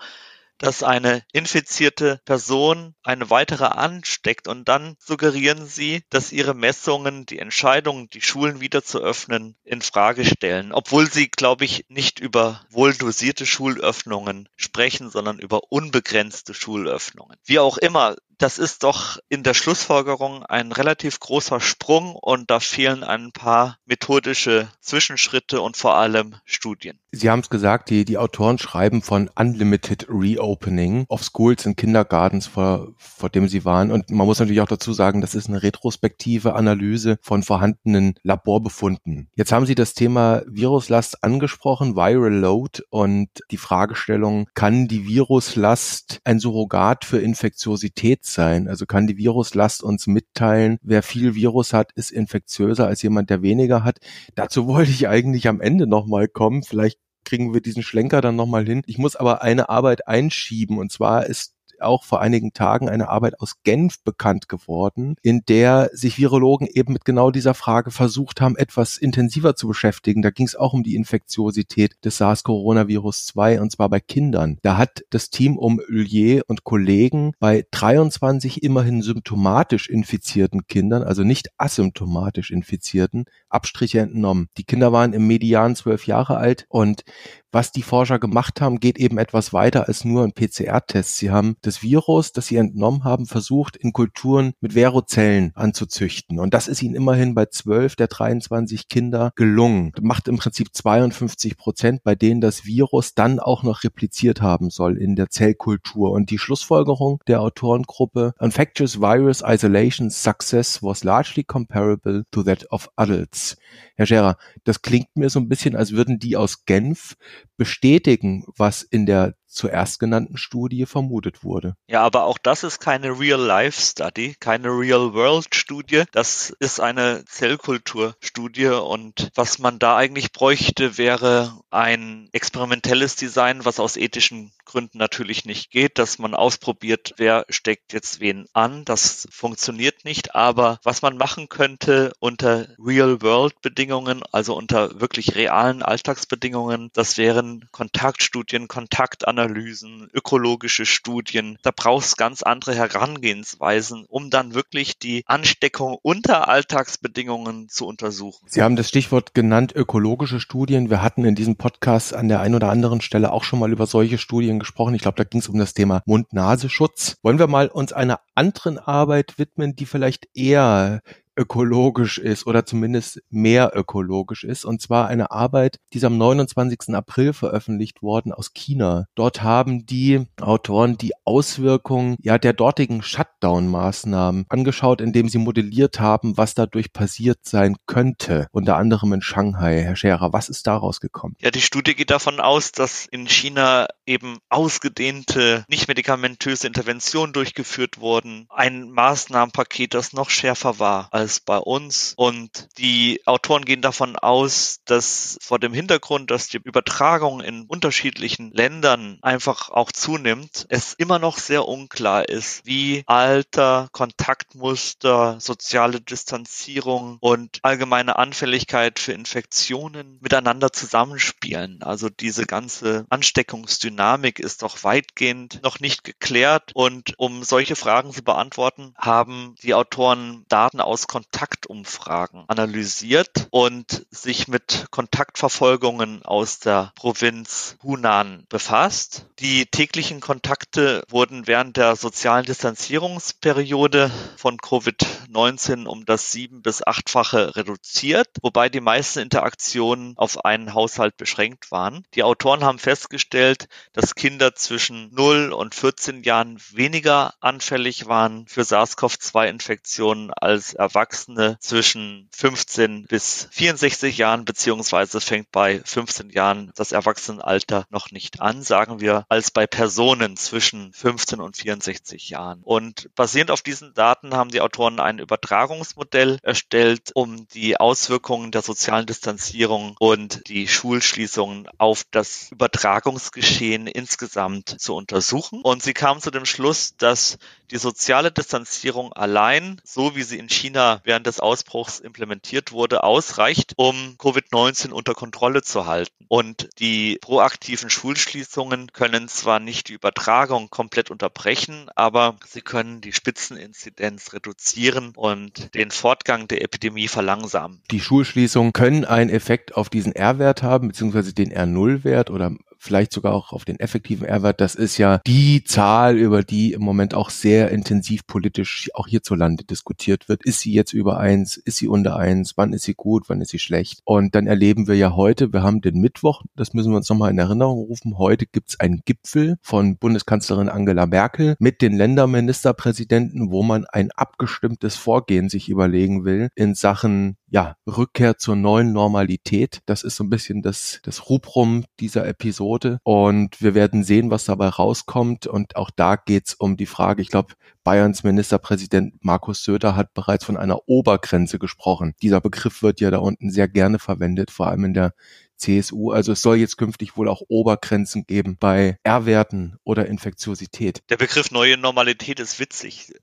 dass 0.59 0.83
eine 0.83 1.23
infizierte 1.31 2.19
Person 2.25 2.93
eine 3.01 3.29
weitere 3.29 3.63
ansteckt 3.63 4.49
und 4.49 4.67
dann 4.67 4.97
suggerieren 4.99 5.65
sie, 5.65 6.03
dass 6.09 6.33
ihre 6.33 6.53
Messungen 6.53 7.25
die 7.25 7.39
Entscheidung, 7.39 8.09
die 8.09 8.21
Schulen 8.21 8.59
wieder 8.59 8.83
zu 8.83 8.99
öffnen, 8.99 9.55
in 9.63 9.81
Frage 9.81 10.25
stellen, 10.25 10.73
obwohl 10.73 11.09
sie, 11.09 11.29
glaube 11.29 11.63
ich, 11.63 11.85
nicht 11.87 12.19
über 12.19 12.61
wohl 12.69 12.93
dosierte 12.93 13.45
Schulöffnungen 13.45 14.49
sprechen, 14.57 15.09
sondern 15.09 15.39
über 15.39 15.71
unbegrenzte 15.71 16.53
Schulöffnungen. 16.53 17.37
Wie 17.45 17.59
auch 17.59 17.77
immer, 17.77 18.17
das 18.39 18.57
ist 18.57 18.83
doch 18.83 19.17
in 19.27 19.43
der 19.43 19.53
Schlussfolgerung 19.53 20.43
ein 20.45 20.71
relativ 20.71 21.19
großer 21.19 21.59
Sprung 21.59 22.15
und 22.15 22.49
da 22.49 22.59
fehlen 22.59 23.03
ein 23.03 23.31
paar 23.31 23.77
methodische 23.85 24.69
Zwischenschritte 24.79 25.61
und 25.61 25.75
vor 25.75 25.95
allem 25.95 26.35
Studien. 26.45 26.99
Sie 27.11 27.29
haben 27.29 27.39
es 27.39 27.49
gesagt, 27.49 27.89
die, 27.89 28.05
die 28.05 28.17
Autoren 28.17 28.57
schreiben 28.57 29.01
von 29.01 29.29
Unlimited 29.35 30.07
Reopening 30.09 31.05
of 31.09 31.23
Schools 31.23 31.65
and 31.65 31.75
Kindergartens, 31.75 32.47
vor, 32.47 32.93
vor 32.97 33.29
dem 33.29 33.49
sie 33.49 33.65
waren. 33.65 33.91
Und 33.91 34.09
man 34.11 34.25
muss 34.27 34.39
natürlich 34.39 34.61
auch 34.61 34.67
dazu 34.67 34.93
sagen, 34.93 35.19
das 35.19 35.35
ist 35.35 35.49
eine 35.49 35.61
retrospektive 35.63 36.53
Analyse 36.53 37.17
von 37.21 37.43
vorhandenen 37.43 38.13
Laborbefunden. 38.23 39.29
Jetzt 39.35 39.51
haben 39.51 39.65
Sie 39.65 39.75
das 39.75 39.95
Thema 39.95 40.43
Viruslast 40.47 41.23
angesprochen, 41.23 41.95
Viral 41.95 42.33
Load 42.33 42.83
und 42.89 43.29
die 43.51 43.57
Fragestellung, 43.57 44.47
kann 44.53 44.87
die 44.87 45.07
Viruslast 45.07 46.21
ein 46.23 46.39
Surrogat 46.39 47.05
für 47.05 47.19
Infektiosität 47.19 48.23
sein? 48.33 48.67
Also 48.67 48.85
kann 48.85 49.07
die 49.07 49.17
Viruslast 49.17 49.83
uns 49.83 50.07
mitteilen, 50.07 50.77
wer 50.81 51.03
viel 51.03 51.35
Virus 51.35 51.73
hat, 51.73 51.91
ist 51.93 52.11
infektiöser 52.11 52.87
als 52.87 53.01
jemand, 53.01 53.29
der 53.29 53.41
weniger 53.41 53.83
hat? 53.83 53.99
Dazu 54.35 54.67
wollte 54.67 54.91
ich 54.91 55.07
eigentlich 55.07 55.47
am 55.47 55.61
Ende 55.61 55.87
nochmal 55.87 56.27
kommen. 56.27 56.63
Vielleicht 56.63 56.99
kriegen 57.25 57.53
wir 57.53 57.61
diesen 57.61 57.83
Schlenker 57.83 58.21
dann 58.21 58.35
nochmal 58.35 58.65
hin. 58.65 58.81
Ich 58.85 58.97
muss 58.97 59.15
aber 59.15 59.41
eine 59.41 59.69
Arbeit 59.69 60.07
einschieben 60.07 60.77
und 60.77 60.91
zwar 60.91 61.25
ist 61.25 61.53
auch 61.81 62.03
vor 62.03 62.21
einigen 62.21 62.53
Tagen 62.53 62.89
eine 62.89 63.09
Arbeit 63.09 63.39
aus 63.39 63.55
Genf 63.63 64.03
bekannt 64.03 64.49
geworden, 64.49 65.15
in 65.21 65.41
der 65.47 65.89
sich 65.93 66.17
Virologen 66.17 66.67
eben 66.67 66.93
mit 66.93 67.05
genau 67.05 67.31
dieser 67.31 67.53
Frage 67.53 67.91
versucht 67.91 68.41
haben, 68.41 68.55
etwas 68.55 68.97
intensiver 68.97 69.55
zu 69.55 69.67
beschäftigen. 69.67 70.21
Da 70.21 70.29
ging 70.29 70.45
es 70.45 70.55
auch 70.55 70.73
um 70.73 70.83
die 70.83 70.95
Infektiosität 70.95 71.95
des 72.03 72.17
SARS-Coronavirus 72.17 73.25
2 73.27 73.61
und 73.61 73.71
zwar 73.71 73.89
bei 73.89 73.99
Kindern. 73.99 74.57
Da 74.61 74.77
hat 74.77 75.03
das 75.09 75.29
Team 75.29 75.57
um 75.57 75.79
Ullier 75.89 76.43
und 76.47 76.63
Kollegen 76.63 77.33
bei 77.39 77.65
23 77.71 78.63
immerhin 78.63 79.01
symptomatisch 79.01 79.89
infizierten 79.89 80.67
Kindern, 80.67 81.03
also 81.03 81.23
nicht 81.23 81.49
asymptomatisch 81.57 82.51
infizierten, 82.51 83.25
Abstriche 83.49 83.99
entnommen. 83.99 84.47
Die 84.57 84.63
Kinder 84.63 84.91
waren 84.91 85.13
im 85.13 85.27
Median 85.27 85.75
zwölf 85.75 86.07
Jahre 86.07 86.37
alt 86.37 86.65
und 86.69 87.03
was 87.51 87.71
die 87.71 87.81
Forscher 87.81 88.19
gemacht 88.19 88.61
haben, 88.61 88.79
geht 88.79 88.99
eben 88.99 89.17
etwas 89.17 89.53
weiter 89.53 89.87
als 89.87 90.05
nur 90.05 90.23
ein 90.23 90.33
PCR-Test. 90.33 91.17
Sie 91.17 91.31
haben 91.31 91.55
das 91.61 91.81
Virus, 91.81 92.31
das 92.31 92.47
sie 92.47 92.57
entnommen 92.57 93.03
haben, 93.03 93.25
versucht, 93.25 93.75
in 93.75 93.93
Kulturen 93.93 94.53
mit 94.61 94.73
Verozellen 94.73 95.51
anzuzüchten. 95.55 96.39
Und 96.39 96.53
das 96.53 96.67
ist 96.67 96.81
ihnen 96.81 96.95
immerhin 96.95 97.35
bei 97.35 97.45
12 97.45 97.95
der 97.95 98.07
23 98.07 98.87
Kinder 98.87 99.31
gelungen. 99.35 99.91
Das 99.95 100.03
macht 100.03 100.27
im 100.27 100.37
Prinzip 100.37 100.69
52 100.73 101.57
Prozent, 101.57 102.03
bei 102.03 102.15
denen 102.15 102.41
das 102.41 102.65
Virus 102.65 103.13
dann 103.13 103.39
auch 103.39 103.63
noch 103.63 103.83
repliziert 103.83 104.41
haben 104.41 104.69
soll 104.69 104.97
in 104.97 105.15
der 105.15 105.29
Zellkultur. 105.29 106.11
Und 106.11 106.29
die 106.29 106.39
Schlussfolgerung 106.39 107.21
der 107.27 107.41
Autorengruppe, 107.41 108.33
Infectious 108.39 108.99
Virus 108.99 109.41
Isolation 109.45 110.09
Success 110.09 110.81
was 110.83 111.03
largely 111.03 111.43
comparable 111.43 112.23
to 112.31 112.43
that 112.43 112.69
of 112.71 112.89
adults. 112.95 113.57
Herr 113.95 114.05
Scherer, 114.05 114.37
das 114.63 114.81
klingt 114.81 115.15
mir 115.15 115.29
so 115.29 115.39
ein 115.39 115.49
bisschen, 115.49 115.75
als 115.75 115.91
würden 115.91 116.19
die 116.19 116.37
aus 116.37 116.65
Genf 116.65 117.17
bestätigen, 117.57 118.45
was 118.57 118.83
in 118.83 119.05
der 119.05 119.35
zuerst 119.49 119.99
genannten 119.99 120.37
Studie 120.37 120.85
vermutet 120.85 121.43
wurde. 121.43 121.75
Ja, 121.87 122.01
aber 122.01 122.23
auch 122.25 122.37
das 122.37 122.63
ist 122.63 122.79
keine 122.79 123.19
Real-Life-Study, 123.19 124.35
keine 124.39 124.69
Real-World-Studie. 124.69 126.03
Das 126.11 126.51
ist 126.59 126.79
eine 126.79 127.25
Zellkulturstudie 127.25 128.67
und 128.67 129.31
was 129.35 129.59
man 129.59 129.79
da 129.79 129.97
eigentlich 129.97 130.31
bräuchte, 130.31 130.97
wäre 130.97 131.59
ein 131.71 132.29
experimentelles 132.31 133.15
Design, 133.15 133.65
was 133.65 133.79
aus 133.79 133.97
ethischen 133.97 134.51
Gründen 134.65 134.99
natürlich 134.99 135.45
nicht 135.45 135.71
geht, 135.71 135.97
dass 135.97 136.19
man 136.19 136.35
ausprobiert, 136.35 137.13
wer 137.17 137.45
steckt 137.49 137.91
jetzt 137.93 138.19
wen 138.19 138.45
an. 138.53 138.85
Das 138.85 139.27
funktioniert 139.31 140.05
nicht, 140.05 140.35
aber 140.35 140.79
was 140.83 141.01
man 141.01 141.17
machen 141.17 141.49
könnte 141.49 142.13
unter 142.19 142.67
Real-World-Bedingungen, 142.77 144.21
also 144.31 144.55
unter 144.55 145.01
wirklich 145.01 145.35
realen 145.35 145.81
Alltagsbedingungen, 145.81 146.91
das 146.93 147.17
wären 147.17 147.67
Kontaktstudien, 147.71 148.67
Kontaktanalysen, 148.67 149.38
Datenanalysen, 149.39 150.09
ökologische 150.13 150.85
Studien. 150.85 151.57
Da 151.61 151.71
brauchst 151.75 152.17
ganz 152.17 152.43
andere 152.43 152.75
Herangehensweisen, 152.75 154.05
um 154.07 154.29
dann 154.29 154.53
wirklich 154.53 154.99
die 154.99 155.23
Ansteckung 155.25 155.97
unter 156.01 156.49
Alltagsbedingungen 156.49 157.69
zu 157.69 157.87
untersuchen. 157.87 158.45
Sie 158.47 158.61
haben 158.61 158.75
das 158.75 158.89
Stichwort 158.89 159.33
genannt, 159.33 159.73
ökologische 159.75 160.39
Studien. 160.39 160.89
Wir 160.89 161.01
hatten 161.01 161.23
in 161.23 161.35
diesem 161.35 161.55
Podcast 161.55 162.13
an 162.13 162.27
der 162.27 162.41
einen 162.41 162.55
oder 162.55 162.69
anderen 162.69 163.01
Stelle 163.01 163.31
auch 163.31 163.43
schon 163.43 163.59
mal 163.59 163.71
über 163.71 163.87
solche 163.87 164.17
Studien 164.17 164.59
gesprochen. 164.59 164.95
Ich 164.95 165.01
glaube, 165.01 165.17
da 165.17 165.23
ging 165.23 165.39
es 165.39 165.47
um 165.47 165.57
das 165.57 165.73
Thema 165.73 166.01
Mund-Nasenschutz. 166.05 167.17
Wollen 167.21 167.39
wir 167.39 167.47
mal 167.47 167.67
uns 167.67 167.93
einer 167.93 168.19
anderen 168.35 168.77
Arbeit 168.77 169.37
widmen, 169.37 169.75
die 169.75 169.85
vielleicht 169.85 170.27
eher 170.33 171.01
ökologisch 171.39 172.17
ist 172.17 172.45
oder 172.45 172.65
zumindest 172.65 173.21
mehr 173.29 173.71
ökologisch 173.73 174.43
ist. 174.43 174.65
Und 174.65 174.81
zwar 174.81 175.07
eine 175.07 175.31
Arbeit, 175.31 175.77
die 175.93 175.97
ist 175.99 176.03
am 176.03 176.17
29. 176.17 176.93
April 176.93 177.31
veröffentlicht 177.31 178.01
worden 178.01 178.33
aus 178.33 178.53
China. 178.53 179.05
Dort 179.15 179.41
haben 179.41 179.85
die 179.85 180.27
Autoren 180.41 180.97
die 180.97 181.13
Auswirkungen 181.23 182.17
ja 182.21 182.37
der 182.37 182.53
dortigen 182.53 183.01
Shutdown-Maßnahmen 183.01 184.45
angeschaut, 184.49 184.99
indem 184.99 185.29
sie 185.29 185.37
modelliert 185.37 185.99
haben, 185.99 186.37
was 186.37 186.55
dadurch 186.55 186.91
passiert 186.91 187.39
sein 187.43 187.77
könnte. 187.85 188.47
Unter 188.51 188.75
anderem 188.75 189.13
in 189.13 189.21
Shanghai. 189.21 189.81
Herr 189.81 189.95
Scherer, 189.95 190.33
was 190.33 190.49
ist 190.49 190.67
daraus 190.67 190.99
gekommen? 190.99 191.35
Ja, 191.39 191.51
die 191.51 191.61
Studie 191.61 191.95
geht 191.95 192.09
davon 192.09 192.41
aus, 192.41 192.73
dass 192.73 193.05
in 193.05 193.27
China 193.27 193.87
eben 194.05 194.39
ausgedehnte 194.49 195.63
nicht 195.69 195.87
medikamentöse 195.87 196.67
Interventionen 196.67 197.31
durchgeführt 197.31 197.99
wurden. 197.99 198.47
Ein 198.49 198.89
Maßnahmenpaket, 198.89 199.93
das 199.93 200.11
noch 200.11 200.29
schärfer 200.29 200.79
war 200.79 201.07
als 201.11 201.28
als 201.29 201.39
bei 201.39 201.57
uns. 201.57 202.13
Und 202.17 202.69
die 202.79 203.21
Autoren 203.27 203.63
gehen 203.63 203.83
davon 203.83 204.15
aus, 204.15 204.79
dass 204.85 205.37
vor 205.41 205.59
dem 205.59 205.73
Hintergrund, 205.73 206.31
dass 206.31 206.47
die 206.47 206.57
Übertragung 206.57 207.39
in 207.39 207.65
unterschiedlichen 207.67 208.51
Ländern 208.51 209.19
einfach 209.21 209.69
auch 209.69 209.91
zunimmt, 209.91 210.65
es 210.69 210.95
immer 210.95 211.19
noch 211.19 211.37
sehr 211.37 211.67
unklar 211.67 212.27
ist, 212.27 212.65
wie 212.65 213.03
Alter, 213.05 213.89
Kontaktmuster, 213.91 215.39
soziale 215.39 216.01
Distanzierung 216.01 217.17
und 217.19 217.59
allgemeine 217.61 218.17
Anfälligkeit 218.17 218.97
für 218.97 219.13
Infektionen 219.13 220.17
miteinander 220.21 220.73
zusammenspielen. 220.73 221.83
Also 221.83 222.09
diese 222.09 222.45
ganze 222.45 223.05
Ansteckungsdynamik 223.09 224.39
ist 224.39 224.63
doch 224.63 224.83
weitgehend 224.83 225.61
noch 225.61 225.79
nicht 225.79 226.03
geklärt. 226.03 226.71
Und 226.73 227.13
um 227.17 227.43
solche 227.43 227.75
Fragen 227.75 228.11
zu 228.11 228.23
beantworten, 228.23 228.95
haben 228.97 229.53
die 229.61 229.75
Autoren 229.75 230.45
Daten 230.49 230.81
aus 230.81 231.05
Kontaktumfragen 231.19 232.45
analysiert 232.47 233.47
und 233.51 234.05
sich 234.09 234.47
mit 234.47 234.85
Kontaktverfolgungen 234.89 236.23
aus 236.23 236.59
der 236.59 236.93
Provinz 236.95 237.75
Hunan 237.83 238.45
befasst. 238.47 239.25
Die 239.39 239.65
täglichen 239.65 240.21
Kontakte 240.21 241.03
wurden 241.09 241.45
während 241.45 241.75
der 241.75 241.97
sozialen 241.97 242.45
Distanzierungsperiode 242.45 244.11
von 244.37 244.57
Covid-19 244.57 245.87
um 245.87 246.05
das 246.05 246.31
sieben- 246.31 246.61
bis 246.61 246.85
achtfache 246.87 247.55
reduziert, 247.57 248.29
wobei 248.41 248.69
die 248.69 248.79
meisten 248.81 249.19
Interaktionen 249.19 250.13
auf 250.15 250.45
einen 250.45 250.73
Haushalt 250.73 251.17
beschränkt 251.17 251.69
waren. 251.69 252.05
Die 252.15 252.23
Autoren 252.23 252.63
haben 252.63 252.79
festgestellt, 252.79 253.67
dass 253.91 254.15
Kinder 254.15 254.55
zwischen 254.55 255.13
0 255.13 255.51
und 255.51 255.75
14 255.75 256.23
Jahren 256.23 256.61
weniger 256.71 257.33
anfällig 257.41 258.07
waren 258.07 258.47
für 258.47 258.61
SARS-CoV-2-Infektionen 258.63 260.31
als 260.31 260.73
Erwachsene 260.73 261.08
Erwachsene 261.09 261.57
zwischen 261.59 262.29
15 262.31 263.07
bis 263.07 263.47
64 263.51 264.19
Jahren, 264.19 264.45
beziehungsweise 264.45 265.19
fängt 265.19 265.51
bei 265.51 265.81
15 265.83 266.29
Jahren 266.29 266.71
das 266.75 266.91
Erwachsenenalter 266.91 267.87
noch 267.89 268.11
nicht 268.11 268.41
an, 268.41 268.61
sagen 268.61 268.99
wir, 268.99 269.25
als 269.27 269.49
bei 269.49 269.65
Personen 269.65 270.37
zwischen 270.37 270.93
15 270.93 271.39
und 271.39 271.57
64 271.57 272.29
Jahren. 272.29 272.61
Und 272.63 273.09
basierend 273.15 273.49
auf 273.49 273.63
diesen 273.63 273.95
Daten 273.95 274.35
haben 274.35 274.51
die 274.51 274.61
Autoren 274.61 274.99
ein 274.99 275.17
Übertragungsmodell 275.17 276.37
erstellt, 276.43 277.09
um 277.15 277.47
die 277.55 277.79
Auswirkungen 277.79 278.51
der 278.51 278.61
sozialen 278.61 279.07
Distanzierung 279.07 279.95
und 279.99 280.47
die 280.47 280.67
Schulschließungen 280.67 281.67
auf 281.79 282.03
das 282.11 282.51
Übertragungsgeschehen 282.51 283.87
insgesamt 283.87 284.79
zu 284.79 284.95
untersuchen. 284.95 285.61
Und 285.63 285.81
sie 285.81 285.93
kamen 285.93 286.21
zu 286.21 286.29
dem 286.29 286.45
Schluss, 286.45 286.95
dass 286.97 287.39
die 287.71 287.77
soziale 287.77 288.31
Distanzierung 288.31 289.13
allein, 289.13 289.79
so 289.83 290.15
wie 290.15 290.23
sie 290.23 290.37
in 290.37 290.49
China 290.49 291.01
während 291.03 291.27
des 291.27 291.39
Ausbruchs 291.39 291.99
implementiert 291.99 292.71
wurde, 292.71 293.03
ausreicht, 293.03 293.73
um 293.75 294.15
Covid-19 294.17 294.91
unter 294.91 295.13
Kontrolle 295.13 295.61
zu 295.61 295.85
halten. 295.85 296.25
Und 296.27 296.69
die 296.79 297.17
proaktiven 297.21 297.89
Schulschließungen 297.89 298.93
können 298.93 299.27
zwar 299.27 299.59
nicht 299.59 299.89
die 299.89 299.93
Übertragung 299.93 300.69
komplett 300.69 301.09
unterbrechen, 301.11 301.89
aber 301.95 302.37
sie 302.47 302.61
können 302.61 303.01
die 303.01 303.13
Spitzeninzidenz 303.13 304.33
reduzieren 304.33 305.13
und 305.15 305.73
den 305.73 305.91
Fortgang 305.91 306.47
der 306.47 306.63
Epidemie 306.63 307.07
verlangsamen. 307.07 307.81
Die 307.91 307.99
Schulschließungen 307.99 308.73
können 308.73 309.05
einen 309.05 309.29
Effekt 309.29 309.75
auf 309.75 309.89
diesen 309.89 310.13
R-Wert 310.13 310.63
haben, 310.63 310.89
beziehungsweise 310.89 311.33
den 311.33 311.51
R0-Wert 311.51 312.29
oder 312.29 312.51
vielleicht 312.79 313.11
sogar 313.11 313.33
auch 313.33 313.51
auf 313.51 313.65
den 313.65 313.79
effektiven 313.79 314.25
R-Wert. 314.25 314.61
Das 314.61 314.73
ist 314.73 314.97
ja 314.97 315.19
die 315.27 315.63
Zahl, 315.63 316.17
über 316.17 316.43
die 316.43 316.73
im 316.73 316.81
Moment 316.81 317.13
auch 317.13 317.29
sehr 317.29 317.69
intensiv 317.69 318.25
politisch 318.25 318.89
auch 318.93 319.07
hierzulande 319.07 319.65
diskutiert 319.65 320.29
wird. 320.29 320.43
Ist 320.45 320.61
sie 320.61 320.73
jetzt 320.73 320.93
über 320.93 321.19
eins? 321.19 321.57
Ist 321.57 321.77
sie 321.77 321.87
unter 321.87 322.15
eins? 322.15 322.53
Wann 322.55 322.73
ist 322.73 322.83
sie 322.83 322.93
gut? 322.93 323.25
Wann 323.27 323.41
ist 323.41 323.49
sie 323.49 323.59
schlecht? 323.59 323.99
Und 324.05 324.33
dann 324.33 324.47
erleben 324.47 324.87
wir 324.87 324.95
ja 324.95 325.15
heute, 325.15 325.51
wir 325.53 325.61
haben 325.61 325.81
den 325.81 325.99
Mittwoch, 325.99 326.43
das 326.55 326.73
müssen 326.73 326.91
wir 326.91 326.97
uns 326.97 327.09
nochmal 327.09 327.31
in 327.31 327.37
Erinnerung 327.37 327.79
rufen. 327.79 328.17
Heute 328.17 328.45
gibt 328.45 328.69
es 328.69 328.79
einen 328.79 329.01
Gipfel 329.03 329.57
von 329.61 329.97
Bundeskanzlerin 329.97 330.69
Angela 330.69 331.05
Merkel 331.05 331.55
mit 331.59 331.81
den 331.81 331.97
Länderministerpräsidenten, 331.97 333.51
wo 333.51 333.61
man 333.61 333.85
ein 333.85 334.11
abgestimmtes 334.11 334.95
Vorgehen 334.95 335.49
sich 335.49 335.67
überlegen 335.67 336.23
will 336.23 336.49
in 336.55 336.75
Sachen 336.75 337.35
ja, 337.51 337.75
Rückkehr 337.87 338.37
zur 338.37 338.55
neuen 338.55 338.93
Normalität. 338.93 339.79
Das 339.85 340.03
ist 340.03 340.15
so 340.15 340.23
ein 340.23 340.29
bisschen 340.29 340.61
das, 340.61 340.99
das 341.03 341.29
Rubrum 341.29 341.85
dieser 341.99 342.27
Episode. 342.27 342.99
Und 343.03 343.61
wir 343.61 343.73
werden 343.73 344.03
sehen, 344.03 344.29
was 344.29 344.45
dabei 344.45 344.67
rauskommt. 344.67 345.47
Und 345.47 345.75
auch 345.75 345.89
da 345.95 346.15
geht's 346.15 346.53
um 346.53 346.77
die 346.77 346.85
Frage, 346.85 347.21
ich 347.21 347.29
glaube, 347.29 347.53
Bayerns 347.83 348.23
Ministerpräsident 348.23 349.23
Markus 349.23 349.63
Söder 349.63 349.95
hat 349.95 350.13
bereits 350.13 350.45
von 350.45 350.57
einer 350.57 350.87
Obergrenze 350.87 351.57
gesprochen. 351.57 352.13
Dieser 352.21 352.41
Begriff 352.41 352.83
wird 352.83 352.99
ja 352.99 353.09
da 353.09 353.17
unten 353.17 353.49
sehr 353.49 353.67
gerne 353.67 353.99
verwendet, 353.99 354.51
vor 354.51 354.67
allem 354.67 354.85
in 354.85 354.93
der 354.93 355.13
CSU. 355.59 356.11
Also 356.11 356.31
es 356.31 356.41
soll 356.41 356.57
jetzt 356.57 356.77
künftig 356.77 357.17
wohl 357.17 357.27
auch 357.27 357.41
Obergrenzen 357.47 358.25
geben 358.25 358.57
bei 358.59 358.97
R-Werten 359.03 359.77
oder 359.83 360.07
Infektiosität. 360.07 361.03
Der 361.09 361.17
Begriff 361.17 361.51
neue 361.51 361.77
Normalität 361.77 362.39
ist 362.39 362.59
witzig. 362.59 363.13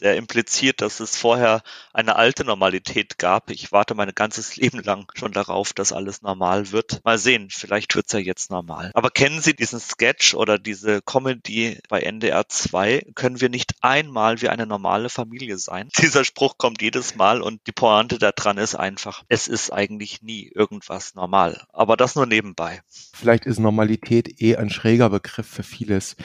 Der 0.00 0.16
impliziert, 0.16 0.82
dass 0.82 1.00
es 1.00 1.16
vorher 1.16 1.62
eine 1.94 2.16
alte 2.16 2.44
Normalität 2.44 3.16
gab. 3.18 3.50
Ich 3.50 3.72
warte 3.72 3.94
mein 3.94 4.14
ganzes 4.14 4.56
Leben 4.56 4.82
lang 4.82 5.10
schon 5.14 5.32
darauf, 5.32 5.72
dass 5.72 5.92
alles 5.92 6.20
normal 6.20 6.70
wird. 6.70 7.00
Mal 7.04 7.18
sehen, 7.18 7.48
vielleicht 7.50 7.94
wird's 7.96 8.12
ja 8.12 8.18
jetzt 8.18 8.50
normal. 8.50 8.90
Aber 8.92 9.10
kennen 9.10 9.40
Sie 9.40 9.54
diesen 9.54 9.80
Sketch 9.80 10.34
oder 10.34 10.58
diese 10.58 11.00
Comedy 11.00 11.78
bei 11.88 12.00
NDR 12.00 12.46
2? 12.48 13.06
Können 13.14 13.40
wir 13.40 13.48
nicht 13.48 13.72
einmal 13.80 14.42
wie 14.42 14.50
eine 14.50 14.66
normale 14.66 15.08
Familie 15.08 15.56
sein? 15.56 15.88
Dieser 15.98 16.24
Spruch 16.24 16.58
kommt 16.58 16.82
jedes 16.82 17.14
Mal 17.14 17.40
und 17.40 17.66
die 17.66 17.72
Pointe 17.72 18.18
daran 18.18 18.58
ist 18.58 18.74
einfach, 18.74 19.24
es 19.28 19.48
ist 19.48 19.72
eigentlich 19.72 20.20
nie 20.20 20.50
irgendwas 20.54 21.14
normal. 21.14 21.66
Aber 21.72 21.85
das 21.94 22.16
nur 22.16 22.26
nebenbei. 22.26 22.80
Vielleicht 23.14 23.46
ist 23.46 23.60
Normalität 23.60 24.40
eh 24.40 24.56
ein 24.56 24.70
schräger 24.70 25.10
Begriff 25.10 25.46
für 25.46 25.62
vieles. 25.62 26.16